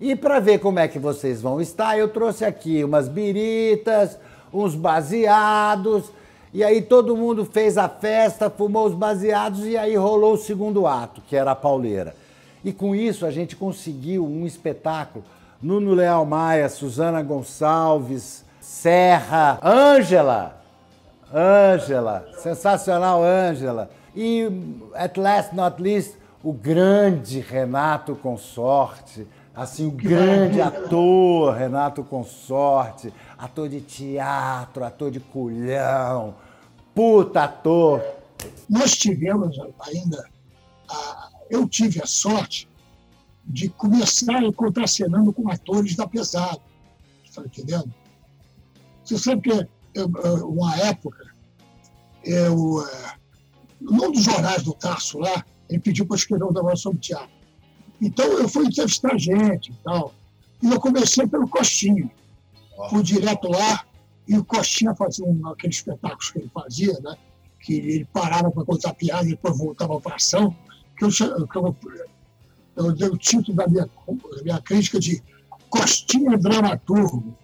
E 0.00 0.16
para 0.16 0.40
ver 0.40 0.58
como 0.58 0.78
é 0.78 0.88
que 0.88 0.98
vocês 0.98 1.42
vão 1.42 1.60
estar, 1.60 1.98
eu 1.98 2.08
trouxe 2.08 2.46
aqui 2.46 2.82
umas 2.82 3.08
biritas, 3.08 4.18
uns 4.52 4.74
baseados, 4.74 6.10
e 6.52 6.62
aí 6.62 6.82
todo 6.82 7.16
mundo 7.16 7.44
fez 7.44 7.78
a 7.78 7.88
festa, 7.88 8.50
fumou 8.50 8.86
os 8.86 8.94
baseados 8.94 9.64
e 9.64 9.76
aí 9.76 9.96
rolou 9.96 10.34
o 10.34 10.38
segundo 10.38 10.86
ato, 10.86 11.22
que 11.26 11.34
era 11.34 11.52
a 11.52 11.56
pauleira. 11.56 12.14
E 12.64 12.72
com 12.72 12.94
isso 12.94 13.24
a 13.24 13.30
gente 13.30 13.56
conseguiu 13.56 14.26
um 14.26 14.46
espetáculo. 14.46 15.24
Nuno 15.62 15.94
Leal 15.94 16.26
Maia, 16.26 16.68
Suzana 16.68 17.22
Gonçalves, 17.22 18.44
Serra, 18.60 19.58
Ângela, 19.62 20.60
Ângela, 21.32 22.26
sensacional 22.38 23.22
Ângela. 23.24 23.90
E, 24.14 24.46
at 24.94 25.16
last 25.18 25.54
not 25.54 25.80
least, 25.80 26.16
o 26.42 26.52
grande 26.52 27.40
Renato 27.40 28.14
Consorte, 28.16 29.26
assim, 29.54 29.86
o 29.86 29.90
grande 29.90 30.60
ator 30.60 31.54
Renato 31.54 32.02
Consorte, 32.04 33.12
ator 33.36 33.68
de 33.68 33.80
teatro, 33.80 34.84
ator 34.84 35.10
de 35.10 35.20
culhão, 35.20 36.34
puta 36.94 37.44
ator. 37.44 38.02
Nós 38.68 38.96
tivemos 38.96 39.58
ainda, 39.80 40.28
a, 40.88 41.30
eu 41.50 41.68
tive 41.68 42.00
a 42.02 42.06
sorte 42.06 42.68
de 43.44 43.68
começar 43.68 44.44
a 44.44 44.52
contracenando 44.52 45.32
com 45.32 45.50
atores 45.50 45.96
da 45.96 46.06
pesada, 46.06 46.60
está 47.24 47.42
entendendo? 47.42 47.92
Você 49.04 49.18
sabe 49.18 49.42
que 49.42 49.68
eu, 49.94 50.06
uma 50.48 50.76
época, 50.76 51.34
eu, 52.24 52.86
é, 52.86 53.16
num 53.80 54.10
dos 54.12 54.22
jornais 54.22 54.62
do 54.62 54.72
Tarso 54.72 55.18
lá, 55.18 55.44
ele 55.68 55.80
pediu 55.80 56.06
para 56.06 56.16
escrever 56.16 56.44
um 56.44 56.52
negócio 56.52 56.78
sobre 56.78 57.00
teatro. 57.00 57.41
Então 58.02 58.26
eu 58.38 58.48
fui 58.48 58.66
entrevistar 58.66 59.16
gente 59.16 59.70
e 59.70 59.74
tal. 59.84 60.12
E 60.62 60.66
eu 60.66 60.80
comecei 60.80 61.26
pelo 61.26 61.48
Costinha. 61.48 62.10
Fui 62.90 63.02
direto 63.02 63.48
lá 63.48 63.84
e 64.26 64.36
o 64.36 64.44
Costinha 64.44 64.94
fazia 64.94 65.24
um, 65.24 65.48
aqueles 65.48 65.76
espetáculos 65.76 66.30
que 66.30 66.38
ele 66.38 66.50
fazia, 66.52 66.92
né? 67.00 67.16
Que 67.60 67.74
ele 67.74 68.08
parava 68.12 68.50
para 68.50 68.64
contar 68.64 68.92
piada 68.94 69.24
e 69.24 69.30
depois 69.30 69.56
voltava 69.56 70.00
para 70.00 70.16
ação. 70.16 70.54
Que 70.98 71.04
eu, 71.04 71.10
que 71.10 71.58
eu, 71.58 71.76
eu 72.76 72.92
dei 72.92 73.08
o 73.08 73.16
título 73.16 73.56
da 73.56 73.66
minha, 73.68 73.86
da 73.86 74.42
minha 74.42 74.60
crítica 74.60 74.98
de 74.98 75.22
Costinha 75.70 76.36
Dramaturgo 76.36 77.34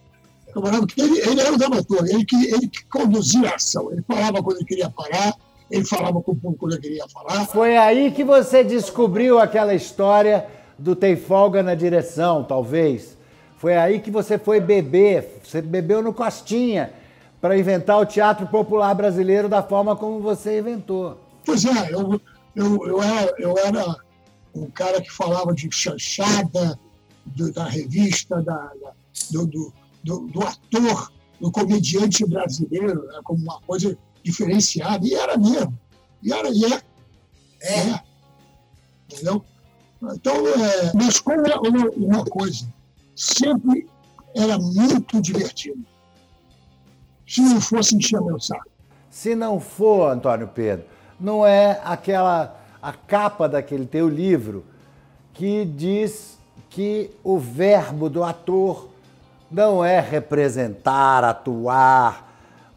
camarada, 0.53 0.87
porque 0.87 1.01
ele, 1.01 1.19
ele 1.21 1.41
era 1.41 1.53
o 1.53 1.59
dramaturgo, 1.59 2.07
ele 2.07 2.25
que, 2.25 2.37
ele 2.37 2.69
que 2.69 2.85
conduzia 2.87 3.51
a 3.51 3.55
ação. 3.55 3.91
Ele 3.93 4.03
falava 4.03 4.43
quando 4.43 4.57
ele 4.57 4.65
queria 4.65 4.91
parar, 4.91 5.35
ele 5.71 5.85
falava 5.85 6.21
com 6.21 6.33
o 6.33 6.37
público 6.37 6.69
ele 6.69 6.79
queria 6.79 7.09
falar. 7.09 7.47
Foi 7.47 7.77
aí 7.77 8.11
que 8.11 8.25
você 8.25 8.65
descobriu 8.65 9.39
aquela 9.39 9.75
história 9.75 10.47
do 10.79 10.97
Tem 10.97 11.17
Folga 11.17 11.63
na 11.63 11.75
Direção, 11.75 12.45
talvez. 12.45 13.17
Foi 13.59 13.77
aí 13.77 14.01
que 14.01 14.11
você 14.11 14.39
foi 14.39 14.61
beber, 14.61 15.41
você 15.43 15.61
bebeu 15.61 16.03
no 16.03 16.15
Costinha, 16.15 16.93
para 17.41 17.59
inventar 17.59 17.99
o 17.99 18.07
teatro 18.07 18.47
popular 18.47 18.95
brasileiro 18.95 19.49
da 19.49 19.63
forma 19.63 19.95
como 19.97 20.21
você 20.21 20.59
inventou. 20.59 21.19
Pois 21.45 21.65
é, 21.65 21.93
eu, 21.93 22.21
eu, 22.55 22.87
eu, 22.87 23.03
era, 23.03 23.35
eu 23.39 23.59
era 23.59 23.97
um 24.55 24.71
cara 24.71 25.01
que 25.01 25.11
falava 25.11 25.55
de 25.55 25.69
chanchada, 25.71 26.79
do, 27.25 27.53
da 27.53 27.65
revista, 27.65 28.43
da, 28.43 28.55
da 28.55 28.93
do, 29.31 29.47
do, 29.47 29.73
do, 30.03 30.21
do, 30.29 30.43
ator, 30.43 31.13
do 31.41 31.51
comediante 31.51 32.25
brasileiro, 32.25 33.07
né, 33.07 33.21
como 33.25 33.43
uma 33.43 33.61
coisa 33.63 33.97
diferenciada, 34.29 35.07
e 35.07 35.15
era 35.15 35.37
mesmo. 35.39 35.79
E 36.23 36.33
era, 36.33 36.49
e 36.51 36.65
é. 36.65 36.83
É. 37.61 37.79
é. 37.79 38.01
Entendeu? 39.11 39.45
Então, 40.03 40.47
é, 40.47 40.93
mas 40.95 41.19
como 41.21 41.47
é 41.47 41.57
uma, 41.57 41.91
uma 41.91 42.25
coisa, 42.25 42.67
sempre 43.17 43.89
era 44.35 44.59
muito 44.59 45.21
divertido. 45.21 45.83
Se 47.27 47.41
não 47.41 47.61
fosse 47.61 47.97
encher 47.97 48.21
meu 48.21 48.39
saco. 48.39 48.71
Se 49.11 49.35
não 49.35 49.59
for, 49.59 50.13
Antônio 50.13 50.49
Pedro, 50.49 50.85
não 51.19 51.45
é 51.45 51.81
aquela 51.85 52.57
a 52.81 52.93
capa 52.93 53.49
daquele 53.49 53.87
teu 53.87 54.09
livro 54.09 54.65
que 55.35 55.65
diz 55.65 56.39
que 56.71 57.11
o 57.25 57.39
verbo 57.39 58.09
do 58.09 58.23
ator 58.23 58.89
não 59.51 59.85
é 59.85 59.99
representar, 59.99 61.25
atuar. 61.25 62.28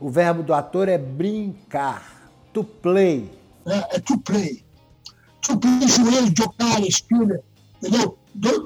O 0.01 0.10
verbo 0.10 0.41
do 0.41 0.51
ator 0.51 0.89
é 0.89 0.98
brincar, 0.98 2.27
to 2.51 2.63
play. 2.63 3.31
É, 3.67 3.98
é 3.98 4.00
to 4.00 4.17
play. 4.17 4.65
To 5.43 5.55
play, 5.60 5.88
joelho, 5.88 6.34
jogar, 6.36 6.81
espina, 6.81 7.39
entendeu? 7.77 8.17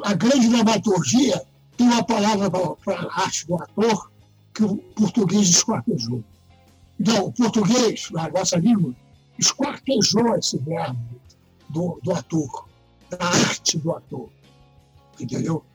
A 0.06 0.14
grande 0.14 0.48
dramaturgia 0.48 1.46
tem 1.76 1.88
uma 1.88 2.06
palavra 2.06 2.50
para 2.50 3.02
a 3.02 3.22
arte 3.24 3.46
do 3.48 3.56
ator 3.56 4.10
que 4.54 4.64
o 4.64 4.78
português 4.78 5.50
esquartejou. 5.50 6.24
Então, 6.98 7.26
o 7.26 7.34
português, 7.34 8.10
na 8.12 8.30
nossa 8.30 8.56
língua, 8.56 8.96
esquartejou 9.38 10.38
esse 10.38 10.58
verbo 10.60 10.98
do, 11.68 12.00
do 12.02 12.14
ator, 12.14 12.66
da 13.10 13.26
arte 13.26 13.78
do 13.78 13.92
ator. 13.92 14.30
Entendeu? 15.20 15.66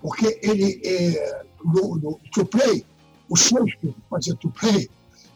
Porque 0.00 0.40
ele, 0.42 0.80
é, 0.82 1.44
no, 1.62 1.96
no 1.96 2.18
to 2.32 2.46
play, 2.46 2.86
o 3.28 3.36
Shakespeare 3.36 3.94
fazia 4.08 4.34
to 4.36 4.50
play, 4.50 4.88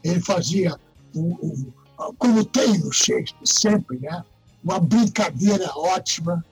ele 0.06 0.20
fazia, 0.20 0.74
o, 1.14 1.20
o, 1.20 2.14
como 2.18 2.44
tem 2.44 2.78
no 2.78 2.92
Shakespeare 2.92 3.46
sempre, 3.46 3.98
né? 3.98 4.24
uma 4.66 4.80
brincadeira 4.80 5.70
ótima, 5.76 6.44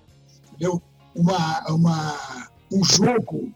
entendeu? 0.47 0.81
Uma, 1.15 1.65
uma, 1.69 2.49
um 2.73 2.85
jogo. 2.85 3.53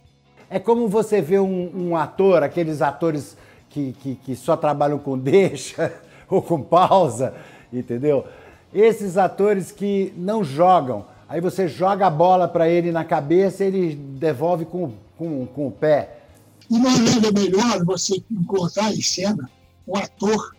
É 0.50 0.58
como 0.58 0.88
você 0.88 1.22
vê 1.22 1.38
um, 1.38 1.70
um 1.74 1.96
ator, 1.96 2.42
aqueles 2.42 2.82
atores 2.82 3.36
que, 3.70 3.92
que, 4.00 4.14
que 4.16 4.34
só 4.34 4.56
trabalham 4.56 4.98
com 4.98 5.16
deixa 5.16 5.92
ou 6.28 6.42
com 6.42 6.60
pausa, 6.60 7.34
entendeu? 7.72 8.26
Esses 8.74 9.16
atores 9.16 9.70
que 9.70 10.12
não 10.16 10.42
jogam, 10.42 11.06
aí 11.28 11.40
você 11.40 11.68
joga 11.68 12.08
a 12.08 12.10
bola 12.10 12.48
para 12.48 12.68
ele 12.68 12.90
na 12.90 13.04
cabeça 13.04 13.64
e 13.64 13.68
ele 13.68 13.94
devolve 13.94 14.64
com, 14.64 14.92
com, 15.16 15.46
com 15.46 15.68
o 15.68 15.70
pé. 15.70 16.18
E 16.68 16.78
não 16.78 16.90
é 16.90 16.98
nada 16.98 17.32
melhor 17.32 17.84
você 17.84 18.22
encontrar 18.30 18.92
em 18.92 19.00
cena 19.00 19.48
um 19.88 19.96
ator 19.96 20.54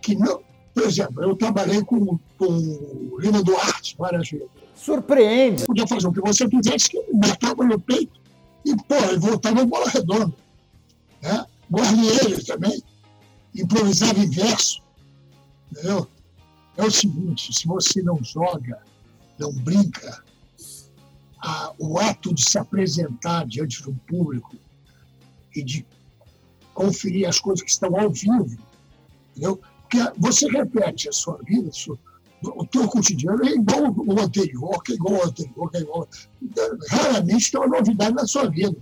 que 0.00 0.14
não. 0.16 0.42
Por 0.72 0.84
exemplo, 0.84 1.22
eu 1.22 1.36
trabalhei 1.36 1.84
com, 1.84 2.18
com 2.38 2.46
o 2.46 3.18
Lima 3.20 3.42
Duarte 3.42 3.96
várias 3.98 4.30
vezes. 4.30 4.48
Surpreende. 4.74 5.66
Podia 5.66 5.86
fazer 5.86 6.06
o 6.06 6.12
que 6.12 6.20
você 6.20 6.48
quisesse, 6.48 6.88
que 6.88 7.04
matava 7.12 7.64
no 7.64 7.78
peito 7.78 8.20
e, 8.64 8.74
pô, 8.76 8.94
ele 8.94 9.18
voltava 9.18 9.60
a 9.60 9.66
bola 9.66 9.88
redonda. 9.88 10.34
Né? 11.22 11.46
Guarnieri 11.70 12.44
também, 12.44 12.82
improvisava 13.54 14.18
em 14.18 14.30
verso. 14.30 14.82
Entendeu? 15.70 16.08
É 16.76 16.84
o 16.84 16.90
seguinte: 16.90 17.52
se 17.52 17.66
você 17.66 18.02
não 18.02 18.22
joga, 18.22 18.82
não 19.38 19.52
brinca, 19.52 20.24
a, 21.42 21.72
o 21.78 21.98
ato 21.98 22.34
de 22.34 22.42
se 22.42 22.58
apresentar 22.58 23.46
diante 23.46 23.82
do 23.82 23.92
público 24.06 24.56
e 25.54 25.62
de 25.62 25.86
conferir 26.74 27.28
as 27.28 27.38
coisas 27.38 27.62
que 27.62 27.70
estão 27.70 27.98
ao 27.98 28.10
vivo, 28.10 28.56
entendeu? 29.40 29.60
Porque 29.82 29.98
você 30.18 30.46
repete 30.48 31.08
a 31.08 31.12
sua 31.12 31.38
vida, 31.44 31.70
o 32.42 32.66
teu 32.66 32.86
cotidiano 32.86 33.44
é 33.44 33.52
igual 33.52 33.86
ao 33.86 34.20
anterior, 34.20 34.82
que 34.82 34.92
é 34.92 34.94
igual 34.94 35.22
ao 35.22 35.28
anterior, 35.28 35.70
que 35.70 35.76
é 35.78 35.80
igual. 35.80 36.08
Raramente 36.90 37.50
tem 37.50 37.60
uma 37.60 37.78
novidade 37.78 38.14
na 38.14 38.26
sua 38.26 38.48
vida. 38.48 38.76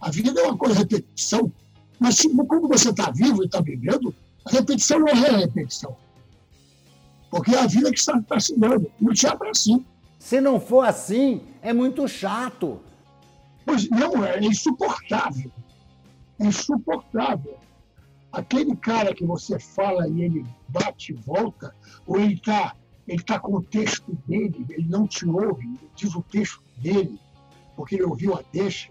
A 0.00 0.10
vida 0.10 0.40
é 0.40 0.44
uma 0.44 0.56
coisa 0.56 0.78
repetição, 0.78 1.52
mas 1.98 2.16
se, 2.16 2.28
quando 2.28 2.68
você 2.68 2.90
está 2.90 3.10
vivo 3.10 3.42
e 3.42 3.46
está 3.46 3.60
vivendo, 3.60 4.14
a 4.44 4.50
repetição 4.50 5.00
não 5.00 5.08
é 5.08 5.28
a 5.28 5.36
repetição. 5.38 5.96
Porque 7.30 7.54
é 7.54 7.58
a 7.58 7.66
vida 7.66 7.90
que 7.90 7.98
está, 7.98 8.16
está 8.16 8.38
se 8.38 8.58
dando. 8.58 8.90
E 9.00 9.06
o 9.06 9.12
teatro 9.12 9.46
é 9.46 9.50
assim. 9.50 9.84
Se 10.18 10.40
não 10.40 10.60
for 10.60 10.86
assim, 10.86 11.42
é 11.60 11.72
muito 11.72 12.06
chato. 12.06 12.80
Pois 13.66 13.88
não, 13.90 14.24
é 14.24 14.38
insuportável. 14.40 15.50
É 16.38 16.46
insuportável. 16.46 17.58
Aquele 18.32 18.76
cara 18.76 19.14
que 19.14 19.24
você 19.24 19.58
fala 19.58 20.08
e 20.08 20.22
ele 20.22 20.46
bate 20.68 21.12
e 21.12 21.16
volta, 21.16 21.74
ou 22.06 22.18
ele 22.18 22.34
está 22.34 22.74
ele 23.08 23.22
tá 23.22 23.40
com 23.40 23.56
o 23.56 23.62
texto 23.62 24.12
dele, 24.26 24.66
ele 24.68 24.86
não 24.86 25.06
te 25.06 25.26
ouve, 25.26 25.64
ele 25.64 25.90
diz 25.96 26.14
o 26.14 26.22
texto 26.22 26.62
dele, 26.76 27.18
porque 27.74 27.94
ele 27.94 28.04
ouviu 28.04 28.34
a 28.34 28.44
deixa. 28.52 28.90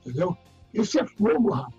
Entendeu? 0.00 0.36
Esse 0.72 0.98
é 0.98 1.06
fogo, 1.06 1.50
rapaz. 1.50 1.74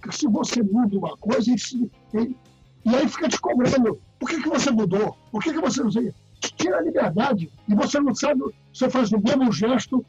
Porque 0.00 0.16
se 0.16 0.26
você 0.26 0.62
muda 0.62 0.96
uma 0.96 1.16
coisa, 1.18 1.50
ele, 1.50 1.90
ele, 2.14 2.36
e 2.84 2.94
aí 2.94 3.08
fica 3.08 3.28
te 3.28 3.38
cobrando. 3.40 4.00
Por 4.18 4.28
que, 4.28 4.42
que 4.42 4.48
você 4.48 4.70
mudou? 4.70 5.16
Por 5.30 5.42
que, 5.42 5.52
que 5.52 5.60
você 5.60 5.82
não 5.82 5.90
sei? 5.90 6.14
Tira 6.40 6.78
a 6.78 6.82
liberdade. 6.82 7.50
E 7.68 7.74
você 7.74 8.00
não 8.00 8.14
sabe, 8.14 8.42
você 8.72 8.88
faz 8.88 9.12
o 9.12 9.20
mesmo 9.20 9.52
gesto, 9.52 10.04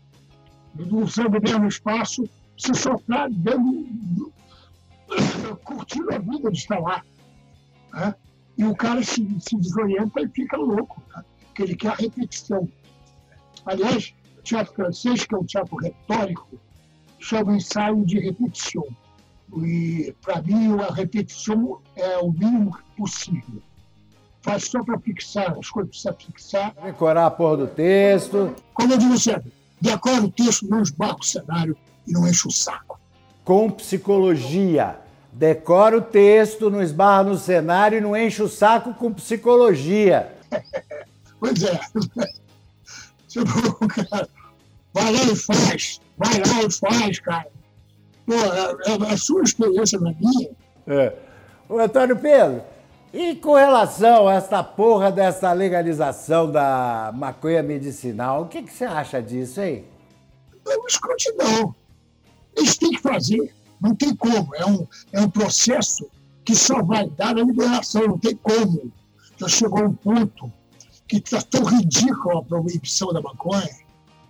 usando 0.91 1.38
o 1.38 1.41
mesmo 1.41 1.67
espaço, 1.67 2.30
você 2.58 2.74
só 2.74 2.96
está 2.96 3.28
dando, 3.28 4.26
curtindo 5.55 6.13
a 6.13 6.19
vida 6.19 6.51
de 6.51 6.57
estar 6.57 6.79
lá. 6.79 7.03
Né? 7.93 8.15
E 8.57 8.65
o 8.65 8.75
cara 8.75 9.03
se, 9.03 9.25
se 9.39 9.55
desorienta 9.55 10.21
e 10.21 10.27
fica 10.29 10.57
louco, 10.57 11.01
né? 11.15 11.23
porque 11.45 11.63
ele 11.63 11.75
quer 11.75 11.89
a 11.89 11.95
repetição. 11.95 12.67
Aliás, 13.65 14.13
o 14.38 14.41
teatro 14.41 14.73
francês, 14.73 15.25
que 15.25 15.36
é 15.36 15.38
um 15.38 15.45
teatro 15.45 15.75
retórico, 15.77 16.60
chama 17.19 17.55
ensaio 17.55 18.05
de 18.05 18.19
repetição. 18.19 18.86
E, 19.57 20.13
para 20.21 20.41
mim, 20.41 20.77
a 20.79 20.93
repetição 20.93 21.79
é 21.95 22.17
o 22.17 22.31
mínimo 22.31 22.77
possível. 22.97 23.62
Faz 24.41 24.65
só 24.65 24.83
para 24.83 24.99
fixar, 24.99 25.57
as 25.57 25.69
coisas 25.69 25.89
precisam 25.89 26.15
fixar. 26.15 26.73
Decorar 26.83 27.25
a 27.25 27.31
porra 27.31 27.57
do 27.57 27.67
texto. 27.67 28.55
Como 28.73 28.93
eu 28.93 28.97
digo 28.97 29.17
sempre, 29.17 29.51
decora 29.81 30.21
o 30.21 30.31
texto, 30.31 30.67
não 30.67 30.81
esbarra 30.81 31.17
o 31.19 31.23
cenário 31.23 31.77
e 32.05 32.12
não 32.12 32.27
enche 32.27 32.47
o 32.47 32.51
saco. 32.51 32.99
Com 33.43 33.69
psicologia. 33.69 34.99
Decora 35.38 35.95
o 35.95 36.02
texto, 36.02 36.67
não 36.71 36.82
esbarra 36.82 37.26
no 37.26 37.38
cenário 37.38 38.00
e 38.00 38.02
não 38.02 38.17
enche 38.17 38.41
o 38.41 38.50
saco 38.50 38.95
com 38.95 39.13
psicologia. 39.13 40.34
pois 41.39 41.62
é. 41.62 41.80
Tipo, 43.28 43.88
cara, 43.88 44.28
vai 44.93 45.12
lá 45.12 45.21
e 45.21 45.36
faz. 45.36 46.02
Vai 46.17 46.39
lá 46.39 46.63
e 46.63 46.71
faz, 46.71 47.19
cara. 47.19 47.47
Pô, 48.26 48.34
é, 48.34 49.10
é 49.10 49.13
a 49.13 49.17
sua 49.17 49.43
experiência 49.43 50.00
na 50.00 50.12
minha. 50.13 50.50
É. 50.88 51.13
Ô, 51.69 51.78
Antônio 51.78 52.17
Pedro, 52.17 52.63
e 53.13 53.36
com 53.36 53.54
relação 53.54 54.28
a 54.28 54.34
essa 54.34 54.63
porra 54.63 55.12
dessa 55.12 55.54
legalização 55.54 56.52
da 56.52 57.12
maconha 57.13 57.62
medicinal, 57.62 58.43
o 58.43 58.47
que, 58.47 58.63
que 58.63 58.73
você 58.73 58.86
acha 58.86 59.21
disso, 59.21 59.62
hein? 59.62 59.86
É 60.67 60.76
uma 60.76 60.88
escrotidão. 60.88 61.76
Eles 62.56 62.76
têm 62.76 62.89
que 62.89 63.02
fazer. 63.02 63.54
Não 63.79 63.95
tem 63.95 64.15
como. 64.15 64.55
É 64.55 64.65
um, 64.65 64.87
é 65.11 65.21
um 65.21 65.29
processo 65.29 66.09
que 66.43 66.55
só 66.55 66.81
vai 66.81 67.09
dar 67.09 67.35
na 67.35 67.43
liberação. 67.43 68.07
Não 68.07 68.17
tem 68.17 68.35
como. 68.35 68.91
Já 69.37 69.47
chegou 69.47 69.83
um 69.83 69.93
ponto 69.93 70.51
que 71.07 71.17
está 71.17 71.41
tão 71.41 71.63
ridícula 71.63 72.39
a 72.39 72.43
proibição 72.43 73.13
da 73.13 73.21
maconha 73.21 73.69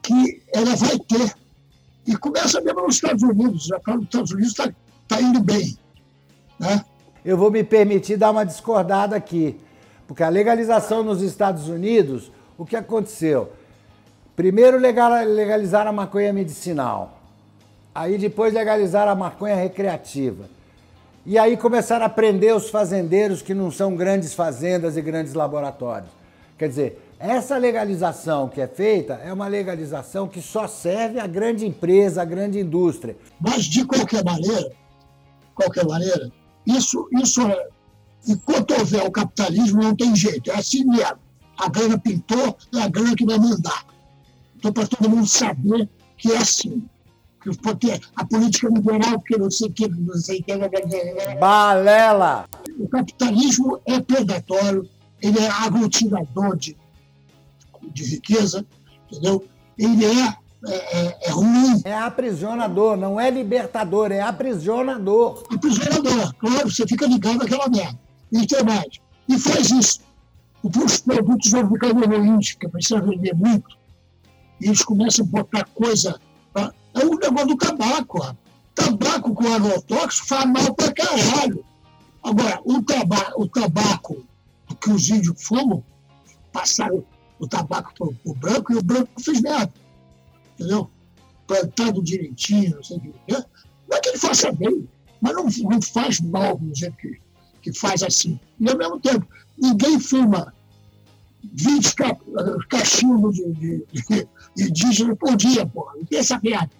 que 0.01 0.41
ela 0.53 0.75
vai 0.75 0.97
ter 0.99 1.36
e 2.05 2.15
começa 2.15 2.62
mesmo 2.62 2.81
nos 2.83 2.95
Estados 2.95 3.23
Unidos, 3.23 3.65
já 3.65 3.75
está 3.75 3.95
nos 3.95 4.05
Estados 4.05 4.31
Unidos, 4.31 4.51
está 4.51 4.71
tá 5.07 5.21
indo 5.21 5.41
bem. 5.41 5.77
Né? 6.57 6.86
Eu 7.25 7.38
vou 7.38 7.51
me 7.51 7.63
permitir 7.63 8.15
dar 8.15 8.31
uma 8.31 8.45
discordada 8.45 9.15
aqui, 9.15 9.60
porque 10.07 10.23
a 10.23 10.29
legalização 10.29 11.03
nos 11.03 11.21
Estados 11.21 11.67
Unidos, 11.67 12.31
o 12.57 12.65
que 12.65 12.77
aconteceu? 12.77 13.51
Primeiro 14.38 14.77
legalizaram 14.77 15.89
a 15.89 15.93
maconha 15.93 16.31
medicinal, 16.31 17.16
aí 17.97 18.15
depois 18.19 18.53
legalizaram 18.53 19.12
a 19.12 19.15
maconha 19.15 19.55
recreativa. 19.55 20.47
E 21.25 21.38
aí 21.38 21.57
começaram 21.57 22.05
a 22.05 22.10
prender 22.10 22.55
os 22.55 22.69
fazendeiros 22.69 23.41
que 23.41 23.55
não 23.55 23.71
são 23.71 23.95
grandes 23.95 24.36
fazendas 24.36 24.95
e 24.95 25.01
grandes 25.01 25.33
laboratórios. 25.33 26.12
Quer 26.60 26.69
dizer, 26.69 27.01
essa 27.19 27.57
legalização 27.57 28.47
que 28.49 28.62
é 28.62 28.67
feita 28.67 29.15
é 29.15 29.33
uma 29.33 29.47
legalização 29.47 30.27
que 30.27 30.41
só 30.43 30.67
serve 30.67 31.19
à 31.19 31.25
grande 31.25 31.65
empresa, 31.65 32.21
à 32.21 32.25
grande 32.25 32.60
indústria. 32.60 33.17
Mas, 33.41 33.65
de 33.65 33.83
qualquer 33.83 34.23
maneira, 34.23 34.71
qualquer 35.55 35.86
maneira, 35.86 36.31
isso, 36.67 37.10
isso 37.19 37.41
é, 37.47 37.67
enquanto 38.27 38.75
houver 38.77 39.03
o 39.07 39.12
capitalismo, 39.12 39.81
não 39.81 39.95
tem 39.95 40.15
jeito. 40.15 40.51
É 40.51 40.55
assim 40.55 40.86
mesmo. 40.86 41.17
A 41.57 41.67
grana 41.67 41.97
pintou, 41.97 42.55
é 42.75 42.81
a 42.83 42.88
grana 42.88 43.15
que 43.15 43.25
vai 43.25 43.39
mandar. 43.39 43.86
Então, 44.55 44.71
para 44.71 44.86
todo 44.86 45.10
mundo 45.10 45.25
saber 45.27 45.89
que 46.15 46.31
é 46.31 46.38
assim. 46.38 46.88
Porque 47.39 48.00
a 48.15 48.26
política 48.26 48.67
liberal, 48.69 49.19
que 49.21 49.38
não 49.38 49.50
sei 49.50 49.69
o 49.69 49.73
que, 49.73 49.88
não 49.88 50.15
sei 50.15 50.39
o 50.39 50.43
que. 50.43 51.39
Balela! 51.39 52.50
O 52.80 52.88
capitalismo 52.88 53.80
é 53.86 54.00
predatório, 54.00 54.88
ele 55.21 55.39
é 55.39 55.50
aglutinador 55.50 56.58
de, 56.58 56.76
de 57.93 58.04
riqueza, 58.04 58.65
entendeu? 59.10 59.43
Ele 59.78 60.06
é, 60.06 60.28
é, 60.65 61.00
é, 61.00 61.17
é 61.28 61.32
ruim. 61.32 61.82
É 61.86 61.93
aprisionador, 61.93 62.97
não 62.97 63.19
é 63.19 63.30
libertador, 63.30 64.12
é 64.12 64.21
aprisionador. 64.21 65.43
Aprisionador, 65.54 66.34
claro, 66.36 66.69
você 66.69 66.86
fica 66.86 67.06
ligado 67.06 67.43
àquela 67.43 67.69
merda. 67.69 68.00
E 68.32 68.45
tem 68.45 68.63
mais. 68.63 69.00
E 69.30 69.38
faz 69.38 69.71
isso. 69.71 70.02
Os 70.63 71.00
produtos 71.00 71.52
vão 71.52 71.69
ficando 71.69 72.06
ruins, 72.06 72.54
porque 72.54 72.67
precisa 72.69 73.00
vender 73.00 73.34
muito. 73.36 73.78
E 74.60 74.65
eles 74.65 74.84
começam 74.84 75.26
a 75.26 75.28
botar 75.28 75.65
coisa. 75.73 76.19
Tá? 76.54 76.73
É 76.99 77.05
o 77.05 77.15
negócio 77.15 77.47
do 77.47 77.57
tabaco. 77.57 78.19
Ó. 78.21 78.36
Tabaco 78.73 79.33
com 79.33 79.53
agrotóxico 79.53 80.27
faz 80.27 80.45
mal 80.45 80.73
pra 80.73 80.91
caralho. 80.91 81.63
Agora, 82.23 82.60
o 82.65 82.81
tabaco, 82.83 83.41
o 83.41 83.47
tabaco 83.47 84.25
que 84.81 84.91
os 84.91 85.10
índios 85.10 85.41
fumam, 85.41 85.83
passaram 86.51 87.03
o 87.39 87.47
tabaco 87.47 87.93
para 87.93 88.07
o 88.07 88.36
branco 88.36 88.73
e 88.73 88.75
o 88.75 88.83
branco 88.83 89.10
fez 89.21 89.41
merda. 89.41 89.71
Entendeu? 90.53 90.89
Plantado 91.45 92.03
direitinho, 92.03 92.75
não 92.75 92.83
sei 92.83 92.97
o 92.97 92.99
que. 92.99 93.13
Não 93.89 93.97
é 93.97 94.01
que 94.01 94.10
ele 94.10 94.17
faça 94.17 94.51
bem, 94.51 94.88
mas 95.21 95.33
não, 95.33 95.45
não 95.45 95.81
faz 95.81 96.19
mal 96.19 96.57
do 96.57 96.75
jeito 96.75 96.97
que, 96.97 97.19
que 97.62 97.73
faz 97.73 98.03
assim. 98.03 98.39
E 98.60 98.69
ao 98.69 98.77
mesmo 98.77 98.99
tempo, 98.99 99.25
ninguém 99.57 99.99
fuma 99.99 100.53
20 101.53 101.95
ca, 101.95 102.17
cachimbos 102.69 103.36
de, 103.36 103.53
de, 103.53 103.86
de, 103.93 104.27
indígena 104.57 105.15
por 105.15 105.36
dia, 105.36 105.65
porra. 105.65 105.93
Não 105.95 106.05
tem 106.05 106.19
essa 106.19 106.39
merda. 106.43 106.71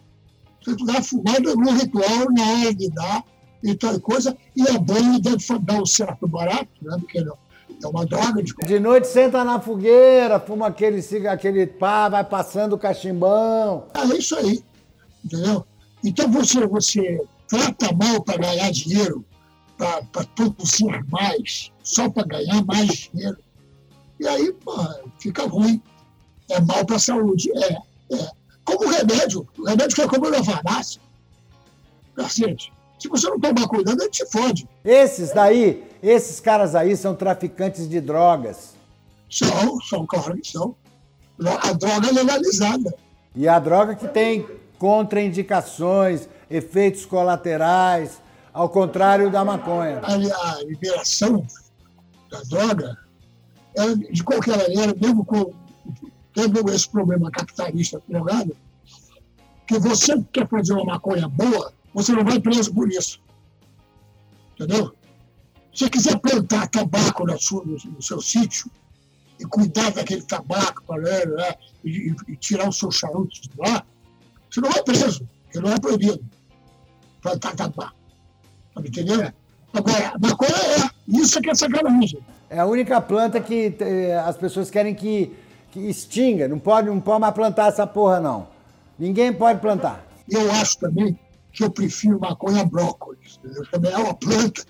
Você 0.68 0.86
dá 0.86 1.02
fumada 1.02 1.56
no 1.56 1.72
ritual, 1.72 2.32
na 2.32 2.44
hora 2.44 2.74
de 2.74 2.90
dar 2.90 3.24
e 3.64 3.74
tal 3.74 4.00
coisa, 4.02 4.38
e 4.56 4.64
bom 4.80 5.16
e 5.16 5.22
deve 5.22 5.60
dar 5.60 5.82
um 5.82 5.86
certo 5.86 6.28
barato, 6.28 6.70
né? 6.82 6.98
Porque 7.00 7.22
não 7.22 7.38
é 7.84 7.88
uma 7.88 8.06
droga 8.06 8.44
de 8.44 8.54
De 8.54 8.80
noite 8.80 9.08
senta 9.08 9.44
na 9.44 9.60
fogueira, 9.60 10.40
fuma 10.40 10.68
aquele, 10.68 11.02
aquele 11.28 11.68
pá, 11.68 12.10
vai 12.10 12.24
passando 12.24 12.74
o 12.74 12.78
cachimbão. 12.78 13.86
É 13.94 14.06
isso 14.18 14.36
aí. 14.36 14.64
Entendeu? 15.24 15.66
Então 16.04 16.30
você, 16.32 16.66
você 16.68 17.22
trata 17.48 17.94
mal 17.94 18.22
para 18.22 18.38
ganhar 18.38 18.72
dinheiro, 18.72 19.26
para 19.78 20.02
produzir 20.36 21.06
mais, 21.10 21.72
só 21.84 22.10
para 22.10 22.28
ganhar 22.28 22.64
mais 22.66 23.10
dinheiro. 23.14 23.38
E 24.20 24.28
aí, 24.28 24.52
pô, 24.54 24.74
fica 25.20 25.46
ruim. 25.48 25.82
É 26.50 26.60
mal 26.62 26.86
para 26.86 26.96
a 26.96 27.00
saúde. 27.00 27.52
É, 27.56 27.74
é. 28.16 28.37
Como 28.68 28.90
remédio. 28.90 29.48
O 29.58 29.64
remédio 29.64 29.96
que 29.96 30.02
é 30.02 30.08
como 30.08 30.30
na 30.30 30.44
farmácia. 30.44 31.02
Se 33.00 33.08
você 33.08 33.30
não 33.30 33.40
tomar 33.40 33.66
cuidado, 33.70 34.02
ele 34.02 34.10
te 34.10 34.26
fode. 34.26 34.68
Esses 34.84 35.32
daí, 35.32 35.88
esses 36.04 36.42
caras 36.42 36.76
aí 36.76 36.98
são 36.98 37.16
traficantes 37.16 37.88
de 37.88 38.02
drogas. 38.02 38.76
São, 39.30 39.80
são, 39.80 40.06
claro 40.06 40.38
que 40.38 40.52
são. 40.52 40.76
A 41.40 41.72
droga 41.72 42.10
é 42.10 42.12
legalizada. 42.12 42.94
E 43.34 43.48
a 43.48 43.58
droga 43.58 43.96
que 43.96 44.08
tem 44.08 44.46
contraindicações, 44.78 46.28
efeitos 46.50 47.06
colaterais, 47.06 48.20
ao 48.52 48.68
contrário 48.68 49.32
da 49.32 49.46
maconha. 49.46 50.02
A, 50.04 50.14
a 50.14 50.64
liberação 50.64 51.46
da 52.30 52.42
droga, 52.42 52.98
ela, 53.76 53.96
de 53.96 54.24
qualquer 54.24 54.58
maneira, 54.58 54.94
mesmo 55.00 55.24
com 55.24 55.54
tendo 56.38 56.72
esse 56.72 56.88
problema 56.88 57.32
capitalista 57.32 58.00
drogado, 58.08 58.56
que 59.66 59.80
você 59.80 60.24
quer 60.32 60.48
fazer 60.48 60.74
uma 60.74 60.86
maconha 60.86 61.28
boa, 61.28 61.74
você 61.96 62.12
não 62.12 62.24
vai 62.24 62.40
preso 62.40 62.72
por 62.72 62.88
isso. 62.92 63.20
Entendeu? 64.54 64.94
Se 65.74 65.86
você 65.86 65.90
quiser 65.90 66.20
plantar 66.20 66.68
tabaco 66.68 67.26
no 67.26 67.40
seu, 67.40 67.66
no 67.66 68.02
seu 68.02 68.22
sítio 68.22 68.70
e 69.40 69.46
cuidar 69.46 69.92
daquele 69.92 70.22
tabaco 70.22 70.96
né, 70.98 71.26
né, 71.26 71.56
e, 71.84 72.16
e, 72.28 72.36
tirar 72.36 72.70
os 72.70 72.78
seus 72.78 72.96
charutos 72.96 73.42
de 73.42 73.50
lá, 73.58 73.84
você 74.48 74.62
não 74.62 74.70
vai 74.70 74.84
preso, 74.84 75.28
porque 75.44 75.60
não 75.60 75.72
é 75.72 75.80
proibido 75.80 76.24
plantar 77.20 77.56
tabaco. 77.56 77.96
Tá 78.76 78.82
me 78.82 78.90
entendendo? 78.90 79.34
Agora, 79.74 80.14
maconha 80.20 80.52
é, 80.52 80.90
isso 81.20 81.40
é 81.40 81.42
que 81.42 81.50
é 81.50 81.56
sacanagem. 81.56 82.20
É 82.48 82.60
a 82.60 82.66
única 82.66 83.02
planta 83.02 83.42
que 83.42 83.76
as 84.24 84.38
pessoas 84.38 84.70
querem 84.70 84.94
que, 84.94 85.36
que 85.78 85.90
extinga. 85.90 86.48
Não 86.48 86.58
pode, 86.58 86.88
não 86.88 87.00
pode 87.00 87.22
mais 87.22 87.34
plantar 87.34 87.68
essa 87.68 87.86
porra, 87.86 88.20
não. 88.20 88.48
Ninguém 88.98 89.32
pode 89.32 89.60
plantar. 89.60 90.06
Eu 90.30 90.52
acho 90.54 90.80
também 90.80 91.18
que 91.54 91.64
eu 91.64 91.70
prefiro 91.70 92.20
maconha 92.20 92.66
brócolis. 92.66 93.40
Também 93.72 93.92
é 93.92 93.98
uma 93.98 94.14
planta 94.14 94.64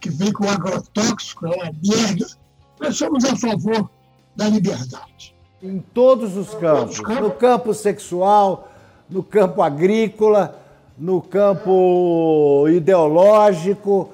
que 0.00 0.10
vem 0.10 0.32
com 0.32 0.48
agrotóxico, 0.48 1.46
é 1.46 1.50
uma 1.50 1.72
merda. 1.82 2.26
Nós 2.80 2.96
somos 2.96 3.24
a 3.24 3.36
favor 3.36 3.88
da 4.34 4.48
liberdade. 4.48 5.34
Em 5.62 5.78
todos 5.78 6.36
os 6.36 6.52
campos. 6.54 6.98
No 6.98 7.30
campo 7.30 7.72
sexual, 7.72 8.70
no 9.08 9.22
campo 9.22 9.62
agrícola, 9.62 10.60
no 10.98 11.22
campo 11.22 12.66
ideológico. 12.68 14.10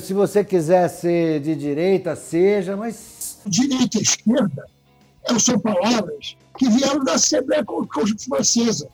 Se 0.00 0.12
você 0.12 0.44
quiser 0.44 0.88
ser 0.88 1.40
de 1.40 1.56
direita, 1.56 2.14
seja, 2.14 2.76
mas. 2.76 3.40
Direita 3.46 3.98
e 3.98 4.02
esquerda 4.02 4.73
são 5.38 5.58
palavras 5.58 6.36
que 6.58 6.68
vieram 6.68 7.02
da 7.04 7.14
Assembleia 7.14 7.64
Francesa, 8.18 8.88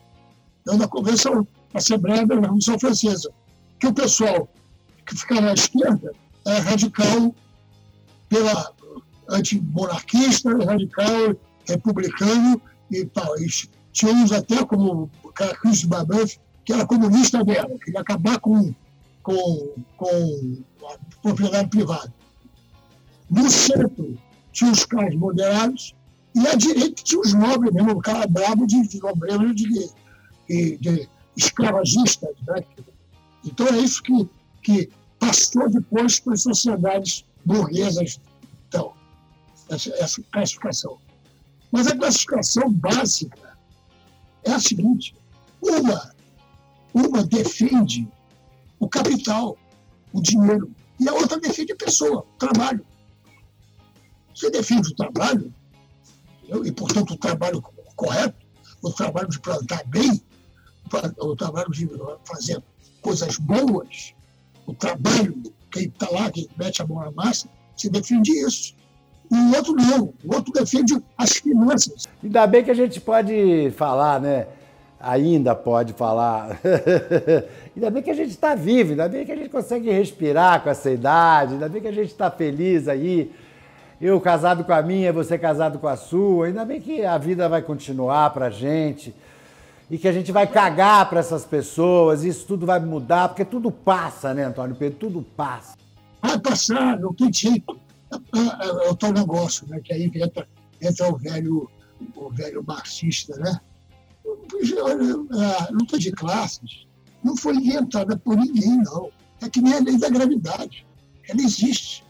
da 0.64 0.88
Convenção 0.88 1.46
Assembleia 1.74 2.26
da 2.26 2.36
Revolução 2.36 2.78
Francesa, 2.78 3.30
que 3.78 3.86
o 3.86 3.94
pessoal 3.94 4.48
que 5.06 5.16
fica 5.16 5.40
na 5.40 5.54
esquerda 5.54 6.12
é 6.46 6.58
radical 6.58 7.34
pela 8.28 8.72
antimonarquista, 9.28 10.50
radical 10.64 11.36
republicano 11.66 12.60
e 12.90 13.04
tal. 13.06 13.38
E 13.38 13.46
até 14.32 14.64
como 14.64 15.10
o 15.22 15.28
cara 15.32 15.54
Cris 15.56 15.84
Babeuf, 15.84 16.38
que 16.64 16.72
era 16.72 16.86
comunista 16.86 17.44
dela, 17.44 17.76
queria 17.84 18.00
acabar 18.00 18.38
com, 18.40 18.72
com, 19.22 19.74
com 19.96 20.64
a 20.86 20.96
propriedade 21.22 21.68
privada. 21.70 22.12
No 23.30 23.48
centro 23.50 24.18
tinha 24.52 24.72
os 24.72 24.84
caras 24.84 25.14
moderados 25.14 25.94
e 26.34 26.46
à 26.46 26.54
direita 26.54 27.02
tinha 27.02 27.20
os 27.20 27.34
nobres 27.34 27.72
mesmo, 27.72 27.92
o 27.92 28.00
cara 28.00 28.26
brabo 28.26 28.66
de, 28.66 28.82
de 28.82 29.00
de, 29.54 29.90
de, 30.48 30.76
de 30.78 31.08
escravagistas. 31.36 32.36
Né? 32.46 32.64
Então 33.44 33.66
é 33.66 33.78
isso 33.78 34.02
que, 34.02 34.28
que 34.62 34.90
passou 35.18 35.68
depois 35.68 36.20
para 36.20 36.34
as 36.34 36.42
sociedades 36.42 37.24
burguesas. 37.44 38.20
Então, 38.68 38.92
essa, 39.68 39.90
essa 39.94 40.22
classificação. 40.30 40.98
Mas 41.70 41.86
a 41.86 41.96
classificação 41.96 42.72
básica 42.72 43.56
é 44.44 44.52
a 44.52 44.60
seguinte: 44.60 45.14
uma, 45.60 46.14
uma 46.94 47.24
defende 47.24 48.08
o 48.78 48.88
capital, 48.88 49.58
o 50.12 50.20
dinheiro, 50.20 50.74
e 50.98 51.08
a 51.08 51.12
outra 51.12 51.38
defende 51.38 51.72
a 51.72 51.76
pessoa, 51.76 52.20
o 52.20 52.38
trabalho. 52.38 52.84
Você 54.34 54.50
defende 54.50 54.88
o 54.88 54.94
trabalho, 54.96 55.52
e 56.64 56.72
portanto 56.72 57.14
o 57.14 57.16
trabalho 57.16 57.62
correto, 57.96 58.34
o 58.82 58.90
trabalho 58.90 59.28
de 59.28 59.38
plantar 59.38 59.84
bem, 59.86 60.20
o 61.18 61.36
trabalho 61.36 61.70
de 61.70 61.88
fazer 62.24 62.62
coisas 63.00 63.36
boas, 63.36 64.14
o 64.66 64.74
trabalho, 64.74 65.42
quem 65.70 65.84
está 65.84 66.08
lá, 66.10 66.30
quem 66.30 66.48
mete 66.58 66.82
a 66.82 66.86
mão 66.86 67.00
na 67.00 67.10
massa, 67.10 67.48
se 67.76 67.88
defende 67.88 68.32
isso. 68.32 68.74
E 69.30 69.34
o 69.34 69.56
outro 69.56 69.74
não, 69.74 70.12
o 70.24 70.34
outro 70.34 70.52
defende 70.52 71.00
as 71.16 71.32
finanças. 71.32 72.08
Ainda 72.22 72.46
bem 72.46 72.64
que 72.64 72.70
a 72.70 72.74
gente 72.74 73.00
pode 73.00 73.72
falar, 73.76 74.20
né? 74.20 74.46
Ainda 74.98 75.54
pode 75.54 75.92
falar. 75.92 76.60
ainda 77.74 77.90
bem 77.90 78.02
que 78.02 78.10
a 78.10 78.14
gente 78.14 78.30
está 78.30 78.54
vivo, 78.54 78.90
ainda 78.90 79.08
bem 79.08 79.24
que 79.24 79.32
a 79.32 79.36
gente 79.36 79.48
consegue 79.48 79.90
respirar 79.90 80.62
com 80.62 80.68
essa 80.68 80.90
idade, 80.90 81.54
ainda 81.54 81.68
bem 81.68 81.80
que 81.80 81.88
a 81.88 81.92
gente 81.92 82.10
está 82.10 82.30
feliz 82.30 82.88
aí. 82.88 83.30
Eu 84.00 84.18
casado 84.20 84.64
com 84.64 84.72
a 84.72 84.80
minha, 84.80 85.12
você 85.12 85.38
casado 85.38 85.78
com 85.78 85.86
a 85.86 85.96
sua, 85.96 86.46
ainda 86.46 86.64
bem 86.64 86.80
que 86.80 87.04
a 87.04 87.18
vida 87.18 87.48
vai 87.48 87.60
continuar 87.60 88.30
para 88.30 88.46
a 88.46 88.50
gente 88.50 89.14
e 89.90 89.98
que 89.98 90.08
a 90.08 90.12
gente 90.12 90.32
vai 90.32 90.46
cagar 90.46 91.08
para 91.10 91.20
essas 91.20 91.44
pessoas, 91.44 92.24
isso 92.24 92.46
tudo 92.46 92.64
vai 92.64 92.80
mudar, 92.80 93.28
porque 93.28 93.44
tudo 93.44 93.70
passa, 93.70 94.32
né, 94.32 94.44
Antônio 94.44 94.74
Pedro? 94.74 94.98
Tudo 94.98 95.22
passa. 95.36 95.76
Vai 96.22 96.38
passar, 96.38 96.98
não 96.98 97.12
tem 97.12 97.30
jeito. 97.32 97.78
É, 98.10 98.38
é, 98.38 98.86
é 98.86 98.90
o 98.90 98.94
tal 98.94 99.12
negócio, 99.12 99.66
né? 99.68 99.80
Que 99.82 99.92
aí 99.92 100.10
entra, 100.14 100.48
entra 100.80 101.08
o 101.12 101.16
velho, 101.16 101.70
o 102.16 102.30
velho 102.30 102.64
marxista, 102.66 103.36
né? 103.36 103.60
A 104.24 105.72
luta 105.72 105.98
de 105.98 106.12
classes 106.12 106.86
não 107.22 107.36
foi 107.36 107.54
inventada 107.54 108.16
por 108.16 108.36
ninguém, 108.36 108.78
não. 108.78 109.10
É 109.42 109.48
que 109.48 109.60
nem 109.60 109.74
a 109.74 109.80
lei 109.80 109.98
da 109.98 110.08
gravidade. 110.08 110.86
Ela 111.28 111.40
existe. 111.40 112.04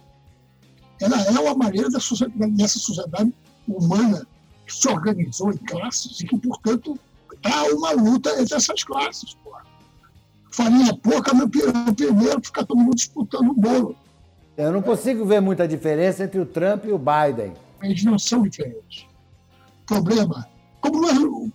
Ela 1.01 1.23
é 1.23 1.31
uma 1.31 1.55
maneira 1.55 1.89
da 1.91 2.01
sociedade, 2.01 2.53
dessa 2.53 2.79
sociedade 2.79 3.33
humana 3.67 4.27
se 4.69 4.89
organizou 4.89 5.53
em 5.53 5.57
classes 5.57 6.21
e 6.21 6.27
que, 6.27 6.39
portanto, 6.39 6.99
há 7.43 7.65
uma 7.75 7.93
luta 7.93 8.31
entre 8.41 8.55
essas 8.55 8.85
classes. 8.85 9.35
Porra. 9.43 9.65
Farinha 10.51 10.95
pouca, 10.95 11.35
meu 11.35 11.49
primeiro, 11.49 12.41
fica 12.43 12.65
todo 12.65 12.79
mundo 12.79 12.95
disputando 12.95 13.51
o 13.51 13.55
bolo. 13.55 13.97
Eu 14.57 14.73
não 14.73 14.83
consigo 14.83 15.25
ver 15.25 15.41
muita 15.41 15.67
diferença 15.67 16.25
entre 16.25 16.39
o 16.39 16.47
Trump 16.47 16.85
e 16.85 16.93
o 16.93 16.99
Biden. 16.99 17.55
Eles 17.83 18.05
não 18.05 18.19
são 18.19 18.43
diferentes. 18.43 19.07
Problema, 19.87 20.47
como, 20.81 21.09
é, 21.09 21.15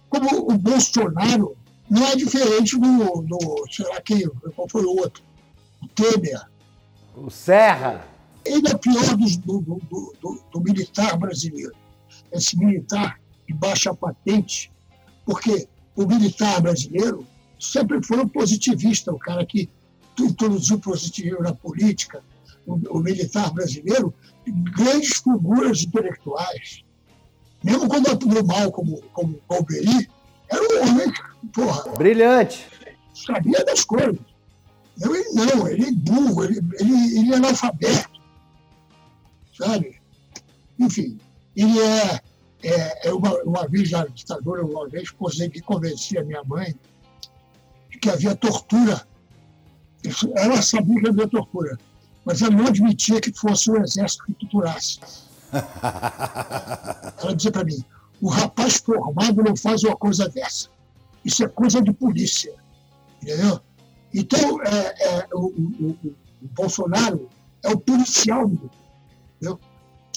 como 0.10 0.52
o 0.52 0.58
Bolsonaro 0.58 1.56
não 1.90 2.06
é 2.08 2.16
diferente 2.16 2.78
do, 2.80 3.22
do 3.22 3.66
sei 3.70 3.88
lá 3.88 4.02
quem, 4.02 4.28
qual 4.56 4.68
foi 4.68 4.84
o 4.84 4.98
outro, 4.98 5.24
o 5.82 5.88
Temer. 5.90 6.42
O 7.16 7.30
Serra. 7.30 8.15
Ele 8.46 8.68
é 8.68 8.78
pior 8.78 9.16
do, 9.18 9.62
do, 9.62 10.14
do, 10.22 10.44
do 10.52 10.62
militar 10.62 11.18
brasileiro. 11.18 11.74
Esse 12.32 12.58
militar 12.58 13.20
de 13.48 13.54
baixa 13.54 13.94
patente, 13.94 14.72
porque 15.26 15.68
o 15.96 16.06
militar 16.06 16.62
brasileiro 16.62 17.26
sempre 17.60 18.02
foi 18.04 18.20
um 18.20 18.28
positivista, 18.28 19.12
o 19.12 19.18
cara 19.18 19.46
que 19.46 19.70
introduziu 20.20 20.80
positivismo 20.80 21.42
na 21.42 21.54
política, 21.54 22.24
o, 22.66 22.74
o 22.98 23.00
militar 23.00 23.52
brasileiro, 23.52 24.14
grandes 24.76 25.18
figuras 25.18 25.84
intelectuais. 25.84 26.84
Mesmo 27.64 27.88
quando 27.88 28.10
atuou 28.10 28.46
mal, 28.46 28.72
como, 28.72 29.02
como 29.14 29.42
Golbery, 29.48 30.08
era 30.50 30.62
um 30.62 30.90
homem, 30.90 31.14
porra. 31.52 31.92
Brilhante. 31.98 32.68
Sabia 33.14 33.64
das 33.66 33.84
coisas. 33.84 34.20
Eu, 35.02 35.16
ele 35.16 35.30
não, 35.34 35.68
ele 35.68 35.86
é 35.88 35.92
burro, 35.92 36.44
ele, 36.44 36.62
ele, 36.80 37.20
ele 37.20 37.34
é 37.34 37.36
analfabeto. 37.36 38.15
Sabe? 39.58 40.02
Enfim, 40.80 41.18
ele 41.56 41.80
é. 41.80 42.22
é, 42.64 43.08
é 43.10 43.14
uma, 43.14 43.34
uma 43.44 43.68
vez, 43.68 43.94
a 43.94 44.06
ditadura, 44.06 44.66
uma 44.66 44.88
vez, 44.88 45.10
consegui 45.10 45.62
convencer 45.62 46.20
a 46.20 46.24
minha 46.24 46.44
mãe 46.44 46.76
de 47.90 48.00
que 48.00 48.10
havia 48.10 48.36
tortura. 48.36 49.08
Ela 50.36 50.62
sabia 50.62 51.02
que 51.02 51.10
havia 51.10 51.28
tortura 51.28 51.78
mas 52.26 52.42
ela 52.42 52.52
não 52.52 52.66
admitia 52.66 53.22
que 53.22 53.32
fosse 53.32 53.70
o 53.70 53.78
exército 53.82 54.26
que 54.26 54.34
torturasse. 54.34 55.00
Ela 57.22 57.36
dizia 57.36 57.52
para 57.52 57.64
mim: 57.64 57.86
o 58.20 58.28
rapaz 58.28 58.78
formado 58.78 59.44
não 59.44 59.56
faz 59.56 59.84
uma 59.84 59.96
coisa 59.96 60.28
dessa. 60.28 60.70
Isso 61.24 61.44
é 61.44 61.48
coisa 61.48 61.82
de 61.82 61.94
polícia. 61.94 62.54
Entendeu? 63.22 63.60
Então, 64.14 64.62
é, 64.64 64.96
é, 65.00 65.28
o, 65.34 65.48
o, 65.48 65.98
o, 66.04 66.16
Bolsonaro 66.56 67.30
é 67.64 67.70
o 67.70 67.80
policial, 67.80 68.52
entendeu? 69.36 69.60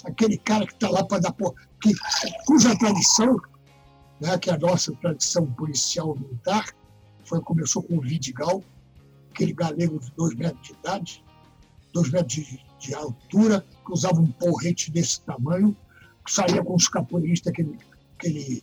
aquele 0.04 0.38
cara 0.38 0.66
que 0.66 0.72
está 0.72 0.88
lá 0.90 1.04
para 1.04 1.20
dar 1.20 1.32
porra, 1.32 1.54
que, 1.80 1.92
cuja 2.46 2.76
tradição, 2.78 3.36
né, 4.20 4.36
que 4.38 4.50
é 4.50 4.54
a 4.54 4.58
nossa 4.58 4.92
tradição 4.96 5.46
policial 5.52 6.14
militar, 6.16 6.66
foi, 7.24 7.40
começou 7.40 7.82
com 7.82 7.98
o 7.98 8.00
Vidigal, 8.00 8.62
aquele 9.30 9.52
galego 9.52 9.98
de 9.98 10.10
dois 10.12 10.34
metros 10.34 10.66
de 10.66 10.72
idade, 10.72 11.24
dois 11.92 12.10
metros 12.10 12.34
de, 12.34 12.60
de 12.78 12.94
altura, 12.94 13.64
que 13.84 13.92
usava 13.92 14.20
um 14.20 14.30
porrete 14.32 14.90
desse 14.90 15.20
tamanho, 15.22 15.76
que 16.24 16.32
saía 16.32 16.62
com 16.62 16.74
os 16.74 16.88
capoeiristas 16.88 17.52
que 17.52 17.62
ele, 17.62 17.78
que 18.18 18.26
ele 18.26 18.62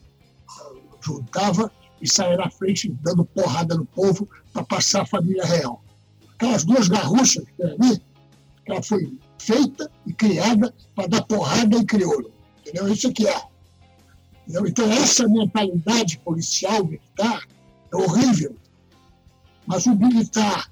uh, 0.50 0.82
juntava 1.02 1.72
e 2.02 2.08
saía 2.08 2.38
na 2.38 2.50
frente 2.50 2.90
dando 3.02 3.26
porrada 3.26 3.76
no 3.76 3.86
povo 3.86 4.28
para 4.52 4.64
passar 4.64 5.04
a 5.04 5.06
família 5.06 5.46
real. 5.46 5.84
Aquelas 6.36 6.66
duas 6.66 6.88
garruchas 6.88 7.46
que 7.46 7.54
tem 7.54 7.72
ali, 7.72 8.02
ela 8.66 8.84
foi 8.84 9.18
feita 9.46 9.92
e 10.06 10.14
criada 10.14 10.74
para 10.96 11.08
dar 11.08 11.22
porrada 11.24 11.78
em 11.78 11.86
crioulo. 11.86 12.32
Entendeu? 12.62 12.88
Isso 12.92 13.12
que 13.12 13.28
é. 13.28 13.44
Entendeu? 14.44 14.68
Então, 14.68 14.92
essa 14.92 15.28
mentalidade 15.28 16.18
policial, 16.20 16.84
militar, 16.84 17.48
é 17.92 17.96
horrível. 17.96 18.56
Mas 19.68 19.86
o 19.86 19.96
militar, 19.96 20.72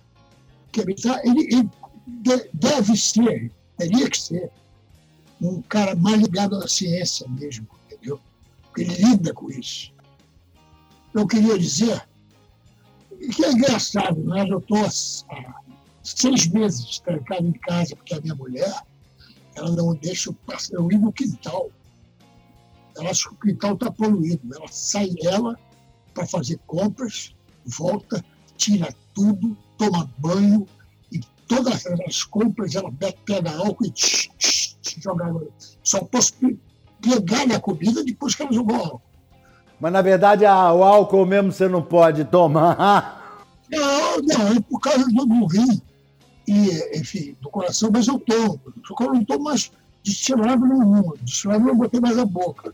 que 0.72 0.82
é 0.82 0.86
militar, 0.86 1.22
ele, 1.24 1.42
ele 1.54 1.70
deve 2.54 2.98
ser, 2.98 3.52
teria 3.78 4.10
que 4.10 4.18
ser, 4.20 4.52
um 5.42 5.62
cara 5.64 5.96
mais 5.96 6.22
ligado 6.22 6.56
à 6.56 6.68
ciência 6.68 7.28
mesmo, 7.28 7.68
entendeu? 7.86 8.20
Ele 8.78 8.94
lida 8.94 9.34
com 9.34 9.50
isso. 9.50 9.92
Eu 11.14 11.28
queria 11.28 11.60
dizer 11.60 12.08
que 13.36 13.44
é 13.44 13.52
engraçado, 13.52 14.24
né? 14.24 14.46
Eu 14.50 14.60
estou 14.60 14.86
seis 16.04 16.48
meses 16.48 17.00
trancado 17.00 17.48
em 17.48 17.54
casa 17.54 17.96
porque 17.96 18.14
a 18.14 18.22
minha 18.22 18.36
mulher 18.36 18.74
ela 19.56 19.72
não 19.72 19.96
deixa 19.96 20.30
eu, 20.30 20.34
passar, 20.46 20.76
eu 20.76 20.92
ir 20.92 20.98
no 20.98 21.12
quintal. 21.12 21.70
Ela 22.98 23.10
acha 23.10 23.30
que 23.30 23.36
o 23.36 23.38
quintal 23.38 23.74
está 23.74 23.92
poluído. 23.92 24.56
Ela 24.56 24.68
sai 24.68 25.10
ela 25.24 25.58
para 26.14 26.26
fazer 26.26 26.60
compras, 26.68 27.36
volta, 27.66 28.24
tira 28.58 28.94
tudo, 29.14 29.58
toma 29.78 30.12
banho, 30.18 30.68
todas 31.48 31.86
as 32.08 32.24
compras 32.24 32.76
ela 32.76 32.92
pega 33.26 33.52
álcool 33.52 33.86
e 33.86 33.92
tch, 33.92 34.30
tch, 34.38 34.76
tch, 34.82 35.04
joga. 35.04 35.34
Só 35.84 36.04
posso 36.04 36.34
pegar 37.02 37.56
a 37.56 37.60
comida 37.60 38.04
depois 38.04 38.36
que 38.36 38.44
ela 38.44 38.52
jogou 38.52 38.76
álcool. 38.76 39.02
Mas 39.80 39.92
na 39.92 40.02
verdade 40.02 40.46
a, 40.46 40.72
o 40.74 40.84
álcool 40.84 41.26
mesmo 41.26 41.52
você 41.52 41.68
não 41.68 41.82
pode 41.82 42.26
tomar. 42.26 43.22
Não, 43.72 44.18
não, 44.22 44.48
é 44.50 44.60
por 44.60 44.80
causa 44.80 45.04
do 45.04 45.48
rim 45.48 45.82
e, 46.48 47.00
enfim, 47.00 47.36
do 47.42 47.50
coração, 47.50 47.90
mas 47.92 48.08
eu 48.08 48.20
tomo. 48.20 48.60
Só 48.86 48.96
que 48.96 49.04
eu 49.04 49.14
não 49.14 49.26
tomo 49.26 49.46
mais 49.46 49.72
destilado 50.04 50.66
nenhum. 50.66 51.14
Destilado 51.22 51.68
eu 51.68 51.76
botei 51.76 52.00
mais 52.00 52.18
a 52.18 52.26
boca. 52.26 52.74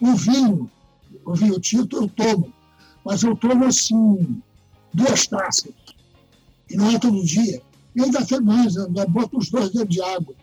O 0.00 0.14
vinho, 0.14 0.70
o 1.24 1.34
vinho 1.34 1.60
tinto 1.60 1.96
eu 1.96 2.08
tomo, 2.08 2.52
mas 3.04 3.22
eu 3.22 3.36
tomo 3.36 3.64
assim, 3.64 4.42
duas 4.92 5.26
taças. 5.26 5.72
E 6.68 6.76
não 6.76 6.90
é 6.90 6.98
todo 6.98 7.24
dia. 7.24 7.62
E 7.94 8.02
ainda 8.02 8.24
tem 8.26 8.40
mais, 8.40 8.76
ainda 8.76 9.06
bota 9.06 9.36
os 9.36 9.50
dois 9.50 9.70
dedos 9.70 9.94
de 9.94 10.02
água. 10.02 10.34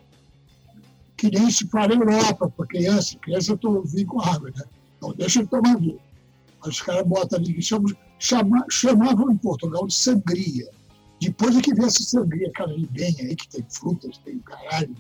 Que 1.18 1.30
nem 1.30 1.52
se 1.52 1.68
fala 1.68 1.94
Europa 1.94 2.50
para 2.50 2.66
criança. 2.66 3.18
Criança 3.20 3.58
eu 3.62 3.84
vinho 3.84 4.08
com 4.08 4.22
água, 4.22 4.50
né? 4.56 4.64
Então 4.98 5.14
deixa 5.14 5.40
ele 5.40 5.48
tomar 5.48 5.78
vinho. 5.78 6.00
Mas 6.60 6.76
os 6.76 6.82
caras 6.82 7.06
botam 7.06 7.38
ali, 7.38 7.54
que 7.54 7.62
chamam, 7.62 7.94
chama, 8.18 8.66
chamavam 8.70 9.32
em 9.32 9.38
Portugal 9.38 9.86
de 9.86 9.94
sangria. 9.94 10.70
Depois 11.22 11.56
é 11.56 11.62
que 11.62 11.74
vem 11.76 11.86
essa 11.86 12.02
sangria, 12.02 12.52
cara, 12.52 12.72
ali 12.72 12.88
bem 12.88 13.16
aí, 13.20 13.36
que 13.36 13.48
tem 13.48 13.64
frutas, 13.70 14.18
tem 14.18 14.40
caralho. 14.40 14.96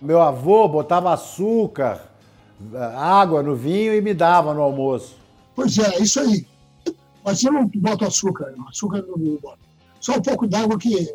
Meu 0.00 0.20
avô 0.20 0.68
botava 0.68 1.10
açúcar, 1.12 2.06
água 2.94 3.42
no 3.42 3.56
vinho 3.56 3.94
e 3.94 4.00
me 4.02 4.12
dava 4.12 4.52
no 4.52 4.60
almoço. 4.60 5.16
Pois 5.54 5.78
é, 5.78 5.98
isso 6.00 6.20
aí. 6.20 6.46
Mas 7.24 7.42
eu 7.42 7.50
não 7.50 7.66
boto 7.66 8.04
açúcar, 8.04 8.52
não. 8.54 8.68
açúcar 8.68 9.02
não 9.08 9.16
boto. 9.16 9.58
Só 9.98 10.16
um 10.16 10.20
pouco 10.22 10.46
d'água 10.46 10.78
que 10.78 11.14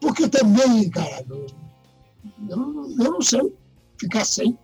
porque 0.00 0.28
também, 0.28 0.88
cara, 0.88 1.24
eu, 1.28 1.46
eu 2.48 3.12
não 3.12 3.20
sei 3.20 3.52
ficar 3.98 4.24
sem. 4.24 4.56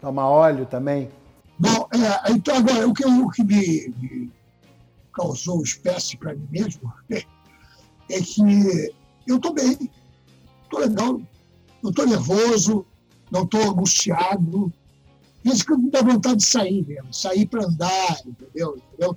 Toma 0.00 0.28
óleo 0.28 0.66
também? 0.66 1.10
Bom, 1.58 1.88
é, 1.92 2.30
então 2.30 2.56
agora, 2.56 2.86
o 2.86 2.94
que, 2.94 3.04
o 3.04 3.28
que 3.30 3.42
me, 3.42 3.94
me 3.98 4.30
causou 5.12 5.62
espécie 5.62 6.16
para 6.16 6.34
mim 6.34 6.46
mesmo 6.50 6.92
é, 8.10 8.20
que 8.20 8.92
eu 9.26 9.36
estou 9.36 9.54
bem, 9.54 9.90
estou 10.62 10.80
legal, 10.80 11.20
não 11.82 11.90
estou 11.90 12.06
nervoso, 12.06 12.86
não 13.30 13.44
estou 13.44 13.62
angustiado. 13.62 14.72
Isso 15.44 15.66
que 15.66 15.76
me 15.76 15.90
dá 15.90 16.02
vontade 16.02 16.36
de 16.36 16.44
sair 16.44 16.86
mesmo, 16.86 17.12
sair 17.12 17.46
para 17.46 17.64
andar, 17.64 18.20
entendeu? 18.26 18.76
entendeu? 18.76 19.16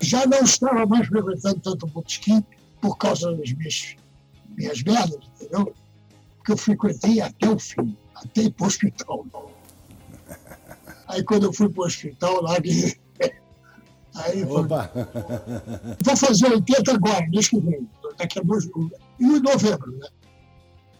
Já 0.00 0.26
não 0.26 0.40
estava 0.40 0.86
mais 0.86 1.08
frequentando 1.08 1.60
tanto 1.60 1.86
o 1.86 1.88
botequim 1.88 2.44
por 2.80 2.96
causa 2.96 3.34
das 3.34 3.52
minhas 3.52 3.96
minhas 4.56 4.82
merdas, 4.82 5.18
entendeu? 5.34 5.74
Que 6.44 6.52
eu 6.52 6.56
frequentei 6.56 7.20
até 7.20 7.48
o 7.48 7.58
fim, 7.58 7.96
até 8.14 8.42
ir 8.42 8.52
para 8.52 8.64
o 8.64 8.66
hospital. 8.68 9.26
Aí 11.08 11.22
quando 11.24 11.44
eu 11.44 11.52
fui 11.52 11.68
para 11.68 11.82
o 11.82 11.86
hospital, 11.86 12.42
lá 12.42 12.58
de. 12.58 12.98
Aí 14.14 14.44
Opa. 14.44 14.90
vou 16.04 16.16
fazer 16.16 16.46
80 16.46 16.92
agora, 16.92 17.26
mês 17.28 17.48
que 17.48 17.58
vem, 17.58 17.88
daqui 18.16 18.38
a 18.38 18.42
dois. 18.42 18.68
Em 19.20 19.40
novembro, 19.40 19.90
né? 19.92 20.06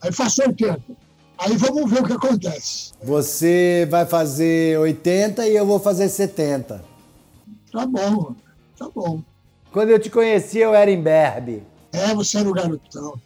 Aí 0.02 0.12
faço 0.12 0.42
80. 0.42 0.80
Aí 1.38 1.56
vamos 1.56 1.90
ver 1.90 2.02
o 2.02 2.06
que 2.06 2.12
acontece. 2.12 2.92
Você 3.02 3.86
vai 3.90 4.06
fazer 4.06 4.78
80 4.78 5.46
e 5.46 5.56
eu 5.56 5.66
vou 5.66 5.78
fazer 5.78 6.08
70. 6.08 6.84
Tá 7.72 7.86
bom, 7.86 8.34
tá 8.78 8.88
bom. 8.94 9.20
Quando 9.72 9.90
eu 9.90 9.98
te 9.98 10.10
conheci, 10.10 10.58
eu 10.58 10.74
era 10.74 10.90
em 10.90 11.00
Berbe. 11.02 11.62
É, 11.92 12.14
você 12.14 12.38
era 12.38 12.48
o 12.48 12.52
garotão. 12.52 13.20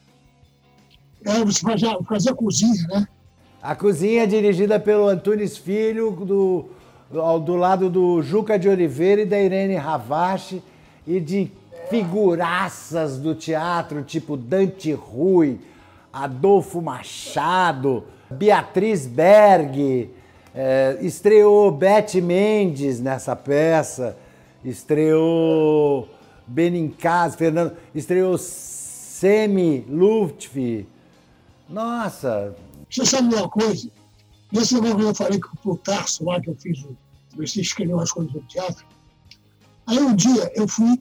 É, 1.25 1.45
você 1.45 1.61
fazia, 1.61 1.99
fazia 2.09 2.35
cozinha, 2.35 2.87
né? 2.89 3.09
A 3.61 3.75
cozinha 3.75 4.23
é 4.23 4.27
dirigida 4.27 4.79
pelo 4.79 5.09
Antunes 5.09 5.59
Filho, 5.59 6.13
do, 6.13 6.71
do, 7.11 7.39
do 7.39 7.57
lado 7.57 7.89
do 7.91 8.23
Juca 8.23 8.59
de 8.59 8.69
Oliveira 8.69 9.23
e 9.23 9.27
da 9.27 9.41
Irene 9.41 9.77
Ravache, 9.77 10.63
e 11.07 11.21
de 11.21 11.51
figuraças 11.89 13.19
do 13.19 13.35
teatro, 13.35 14.03
tipo 14.03 14.37
Dante 14.37 14.93
Rui, 14.93 15.59
Adolfo 16.13 16.81
Machado, 16.83 18.05
Beatriz 18.31 19.07
Berg, 19.07 20.11
É, 20.61 20.99
estreou 21.03 21.71
Beth 21.71 22.21
Mendes 22.21 23.01
nessa 23.01 23.37
peça, 23.37 24.17
estreou 24.65 26.09
Benincaz, 26.47 27.37
Fernando, 27.37 27.77
estreou 27.95 28.37
Semi 28.39 29.85
Luftfi. 29.89 30.89
Nossa! 31.69 32.57
Você 32.91 33.05
sabe 33.05 33.33
uma 33.35 33.49
coisa? 33.49 33.89
Nesse 34.53 34.75
momento 34.75 35.01
eu 35.01 35.15
falei 35.15 35.41
com 35.41 35.71
o 35.71 35.77
Tarso 35.77 36.25
lá, 36.25 36.41
que 36.41 36.49
eu 36.51 36.57
fiz, 36.57 36.85
você 37.37 37.61
escreveu 37.61 38.01
as 38.01 38.11
coisas 38.11 38.33
do 38.33 38.41
teatro. 38.43 38.87
Aí 39.87 39.99
um 39.99 40.15
dia 40.15 40.51
eu 40.55 40.67
fui 40.67 41.01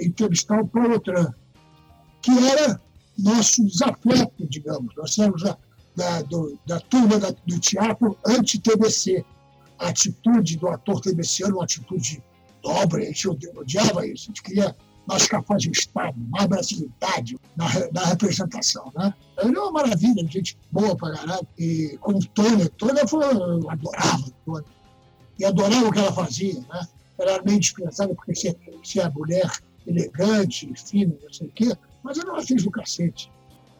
entrevistar 0.00 0.60
o 0.60 0.68
Paulo 0.68 1.00
Tran, 1.00 1.32
que 2.22 2.30
era 2.30 2.80
nosso 3.18 3.64
desafeto, 3.64 4.46
digamos. 4.48 4.94
Nós 4.96 5.18
éramos 5.18 5.42
da, 5.42 5.56
da, 5.96 6.22
do, 6.22 6.58
da 6.66 6.80
turma 6.80 7.18
da, 7.18 7.30
do 7.30 7.58
teatro 7.58 8.16
anti-TBC. 8.26 9.24
A 9.78 9.88
atitude 9.88 10.56
do 10.56 10.68
ator 10.68 11.00
TBC 11.00 11.44
era 11.44 11.54
uma 11.54 11.64
atitude 11.64 12.22
dobre, 12.62 13.02
a 13.02 13.06
gente 13.06 13.28
odiava 13.28 14.06
isso, 14.06 14.24
a 14.24 14.26
gente 14.28 14.42
queria 14.42 14.76
mais 15.06 15.26
capaz 15.26 15.62
de 15.62 15.70
Estado, 15.70 16.14
mais 16.30 16.46
brasilidade 16.46 17.38
na, 17.56 17.66
na 17.92 18.04
representação. 18.06 18.90
Né? 18.94 19.12
Ele 19.42 19.56
é 19.56 19.60
uma 19.60 19.72
maravilha, 19.72 20.26
gente 20.26 20.58
boa 20.70 20.96
pra 20.96 21.12
caralho. 21.12 21.46
E 21.58 21.98
como 22.00 22.24
Tônia, 22.28 22.68
Tônia 22.70 23.06
foi, 23.06 23.24
eu 23.24 23.70
adorava 23.70 24.24
Tônia. 24.44 24.64
E 25.38 25.44
adorava 25.44 25.88
o 25.88 25.92
que 25.92 25.98
ela 25.98 26.12
fazia. 26.12 26.54
Né? 26.54 26.88
Ela 27.18 27.32
era 27.32 27.42
meio 27.42 27.60
dispensável, 27.60 28.14
porque 28.14 28.34
se, 28.34 28.56
se 28.82 29.00
é 29.00 29.08
mulher 29.10 29.50
elegante, 29.86 30.72
fina, 30.76 31.14
não 31.22 31.32
sei 31.32 31.48
o 31.48 31.50
quê, 31.50 31.72
mas 32.02 32.18
ela 32.18 32.42
fez 32.42 32.64
do 32.64 32.70
cacete. 32.70 33.30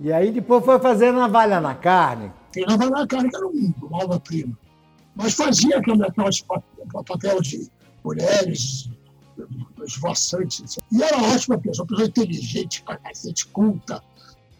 E 0.01 0.13
aí 0.13 0.31
depois 0.31 0.65
foi 0.65 0.79
fazer 0.81 1.13
Navalha 1.13 1.61
na 1.61 1.75
Carne. 1.75 2.31
E 2.57 2.67
Navalha 2.67 2.91
na 2.91 3.07
Carne, 3.07 3.31
que 3.31 3.37
era 3.37 3.47
uma 3.47 4.05
obra-prima. 4.05 4.59
Mas 5.15 5.35
fazia 5.35 5.79
aquele 5.79 6.05
papel 7.07 7.41
de 7.41 7.71
mulheres 8.05 8.91
esvoaçantes. 9.85 10.63
Assim. 10.63 10.81
E 10.93 11.03
era 11.03 11.17
ótima 11.23 11.59
pessoa, 11.59 11.87
pessoa 11.87 12.09
inteligente, 12.09 12.83
pra 12.83 12.97
cacete, 12.97 13.47
culta. 13.49 14.03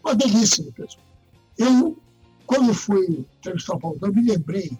Uma 0.03 0.15
delícia 0.15 0.63
de 0.63 0.71
pessoa. 0.71 1.03
Eu, 1.57 1.97
quando 2.45 2.73
fui 2.73 3.25
entrevistar 3.39 3.75
o 3.75 3.79
Paulo, 3.79 3.97
me 4.13 4.21
lembrei 4.21 4.77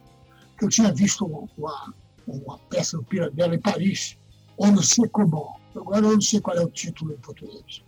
que 0.57 0.65
eu 0.65 0.69
tinha 0.69 0.93
visto 0.93 1.25
uma, 1.25 1.93
uma, 2.27 2.57
peça 2.69 2.97
do 2.97 3.03
Pirandello 3.03 3.53
em 3.53 3.59
Paris, 3.59 4.17
On 4.57 4.71
ne 4.71 4.83
sait 4.83 5.09
comment. 5.09 5.55
Agora 5.75 6.05
eu 6.05 6.13
não 6.13 6.21
sei 6.21 6.39
qual 6.39 6.55
é 6.55 6.61
o 6.61 6.69
título 6.69 7.13
em 7.13 7.17
português. 7.17 7.83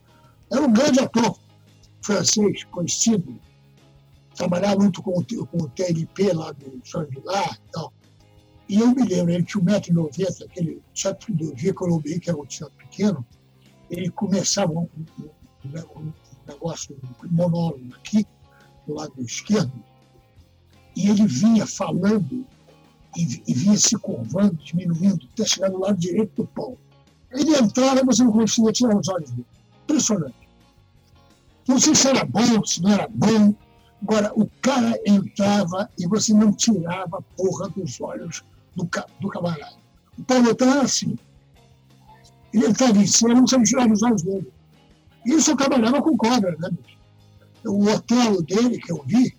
Era 0.52 0.62
um 0.62 0.74
grande 0.74 1.00
ator 1.00 1.40
francês, 2.02 2.64
conhecido, 2.66 3.40
trabalhava 4.36 4.78
muito 4.78 5.02
com, 5.02 5.14
com 5.14 5.58
o 5.58 5.70
TNP 5.70 6.34
lá 6.34 6.52
do 6.52 6.82
São 6.86 7.06
Vilar 7.06 7.60
e 7.68 7.72
tal. 7.72 7.94
E 8.70 8.80
eu 8.80 8.88
me 8.94 9.04
lembro, 9.04 9.32
ele 9.32 9.44
tinha 9.44 9.64
1,90m, 9.64 10.46
aquele 10.46 10.82
teatro 10.94 11.34
do 11.34 11.56
Via 11.56 11.74
Colombier, 11.74 12.20
que 12.20 12.30
era 12.30 12.40
um 12.40 12.46
teatro 12.46 12.76
pequeno, 12.78 13.26
ele 13.90 14.10
começava 14.10 14.74
um, 14.74 14.90
um, 15.20 15.30
um 15.96 16.14
negócio, 16.46 16.98
um 17.24 17.28
monólogo 17.32 17.96
aqui, 17.96 18.26
do 18.86 18.96
lado 18.96 19.14
esquerdo, 19.22 19.72
e 20.96 21.10
ele 21.10 21.26
vinha 21.28 21.66
falando 21.66 22.46
e, 23.16 23.44
e 23.48 23.54
vinha 23.54 23.78
se 23.78 23.98
curvando, 23.98 24.56
diminuindo, 24.56 25.28
até 25.34 25.46
chegar 25.46 25.70
do 25.70 25.80
lado 25.80 25.98
direito 25.98 26.44
do 26.44 26.48
pão. 26.48 26.78
Ele 27.32 27.56
entrava, 27.56 28.04
você 28.04 28.24
não 28.24 28.32
conseguia 28.32 28.72
tirar 28.72 28.98
os 28.98 29.08
olhos 29.08 29.30
dele. 29.32 29.46
Impressionante. 29.84 30.50
Não 31.68 31.80
sei 31.80 31.96
se 31.96 32.08
era 32.08 32.26
bom, 32.26 32.66
se 32.66 32.82
não 32.82 32.92
era 32.92 33.08
bom. 33.08 33.54
Agora, 34.02 34.32
o 34.36 34.50
cara 34.62 35.00
entrava 35.06 35.90
e 35.98 36.08
você 36.08 36.34
não 36.34 36.52
tirava 36.52 37.18
a 37.18 37.22
porra 37.22 37.70
dos 37.70 38.00
olhos 38.00 38.44
do, 38.78 38.90
do 39.20 39.30
camarada. 39.30 39.76
O 40.18 40.24
Paulo 40.24 40.56
era 40.60 40.82
assim. 40.82 41.18
Ele 42.54 42.68
entrava 42.68 42.98
em 42.98 43.08
cima, 43.08 43.34
não 43.34 43.48
sabia 43.48 43.66
tirar 43.66 43.92
os 43.92 44.04
olhos 44.04 44.22
dele. 44.22 44.52
Isso 45.26 45.52
eu 45.52 45.58
trabalhava 45.58 46.02
com 46.02 46.16
cobra, 46.16 46.56
né? 46.60 46.70
O 47.66 47.90
hotel 47.90 48.42
dele, 48.44 48.78
que 48.78 48.92
eu 48.92 49.04
vi, 49.06 49.36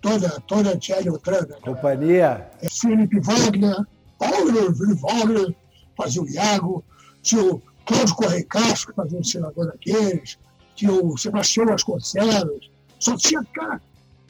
toda, 0.00 0.28
toda 0.40 0.72
a 0.72 0.76
Thierry 0.76 1.08
Otrana. 1.08 1.46
Né? 1.46 1.56
Companhia. 1.62 2.50
É 2.60 2.68
Felipe 2.68 3.20
Wagner, 3.20 3.86
Paulo 4.18 4.74
Felipe 4.74 5.00
Wagner, 5.00 5.54
fazia 5.96 6.22
o 6.22 6.28
Iago, 6.28 6.84
tinha 7.22 7.42
o 7.42 7.62
Cláudio 7.86 8.14
Correia 8.16 8.44
Castro, 8.44 8.88
que 8.88 8.96
fazia 8.96 9.18
um 9.18 9.24
senador 9.24 9.66
daqueles, 9.66 10.38
tinha 10.74 10.92
o 10.92 11.16
Sebastião 11.16 11.66
Vasconcelos, 11.66 12.70
só 12.98 13.16
tinha 13.16 13.42
cara 13.44 13.80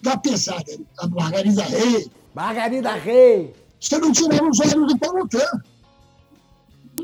da 0.00 0.16
pesada, 0.16 0.64
a 0.98 1.08
Margarida 1.08 1.64
Rei. 1.64 2.08
Margarida 2.34 2.94
Rei! 2.94 3.52
Você 3.80 3.98
não 3.98 4.12
tirava 4.12 4.48
os 4.48 4.60
olhos 4.60 4.92
do 4.92 4.98
Paulotã. 4.98 5.44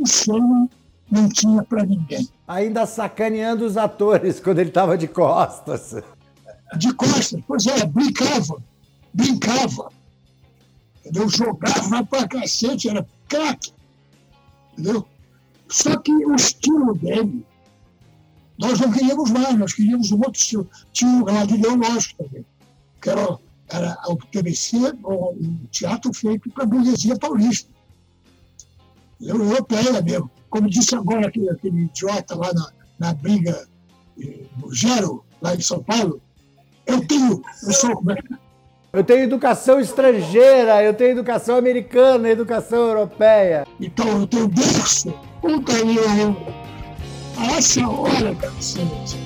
O 0.00 0.06
sonho 0.06 0.68
não 1.10 1.28
tinha 1.28 1.62
para 1.62 1.84
ninguém. 1.84 2.28
Ainda 2.46 2.86
sacaneando 2.86 3.64
os 3.64 3.76
atores 3.76 4.40
quando 4.40 4.58
ele 4.58 4.70
estava 4.70 4.98
de 4.98 5.06
costas. 5.06 5.94
De 6.76 6.92
costas, 6.94 7.40
pois 7.46 7.66
é, 7.66 7.86
brincava, 7.86 8.62
brincava. 9.12 9.90
Entendeu? 11.00 11.28
Jogava 11.28 12.04
pra 12.04 12.26
cacete, 12.26 12.88
era 12.88 13.06
craque. 13.28 13.72
Entendeu? 14.72 15.06
Só 15.68 15.96
que 15.98 16.12
o 16.12 16.34
estilo 16.34 16.94
dele, 16.94 17.44
nós 18.58 18.80
não 18.80 18.90
queríamos 18.90 19.30
mais, 19.30 19.58
nós 19.58 19.72
queríamos 19.72 20.10
um 20.10 20.16
outro 20.16 20.40
estilo. 20.40 20.68
Tinha 20.92 21.10
um 21.10 21.24
lado 21.24 21.54
ideológico 21.54 22.24
também, 22.24 22.44
que 23.00 23.10
era, 23.10 23.38
era 23.74 23.98
o 24.08 24.16
TBC, 24.16 24.76
um 25.04 25.66
teatro 25.70 26.12
feito 26.12 26.50
para 26.50 26.64
a 26.64 26.66
burguesia 26.66 27.16
paulista. 27.18 27.70
Europeia 29.20 30.00
mesmo. 30.02 30.30
Como 30.48 30.68
disse 30.68 30.94
agora 30.94 31.28
aquele, 31.28 31.50
aquele 31.50 31.82
idiota 31.82 32.36
lá 32.36 32.52
na, 32.52 32.72
na 32.98 33.14
briga 33.14 33.66
eh, 34.20 34.44
no 34.56 34.72
Gero, 34.72 35.24
lá 35.40 35.54
em 35.54 35.60
São 35.60 35.82
Paulo, 35.82 36.20
eu 36.86 37.06
tenho, 37.06 37.42
eu 37.66 37.72
sou, 37.72 37.96
como 37.96 38.12
é 38.12 38.18
eu 38.92 39.02
tenho 39.02 39.24
educação 39.24 39.80
estrangeira, 39.80 40.80
eu 40.84 40.94
tenho 40.94 41.10
educação 41.10 41.56
americana, 41.56 42.28
educação 42.28 42.78
europeia. 42.78 43.66
Então 43.80 44.06
eu 44.20 44.26
tenho 44.26 44.46
berço. 44.46 45.12
Puta 45.40 45.72
merda. 45.84 46.36
A 47.36 47.56
essa 47.56 47.88
hora, 47.88 48.32
cacete. 48.36 49.18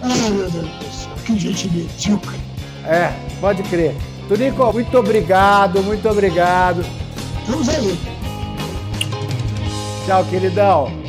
Ai, 0.00 0.30
meu 0.30 0.50
Deus 0.50 0.64
do 0.64 0.84
céu, 0.90 1.14
que 1.26 1.38
gente 1.38 1.68
medíocre. 1.70 2.47
É, 2.84 3.12
pode 3.40 3.62
crer. 3.64 3.94
Tunico, 4.28 4.72
muito 4.72 4.98
obrigado, 4.98 5.82
muito 5.82 6.08
obrigado. 6.08 6.84
Vamos 7.46 7.68
aí. 7.68 7.98
Tchau, 10.06 10.24
queridão. 10.24 11.08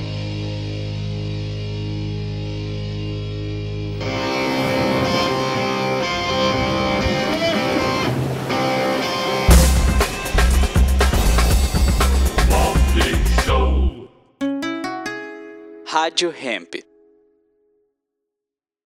Rádio 15.86 16.34
Hemp. 16.42 16.89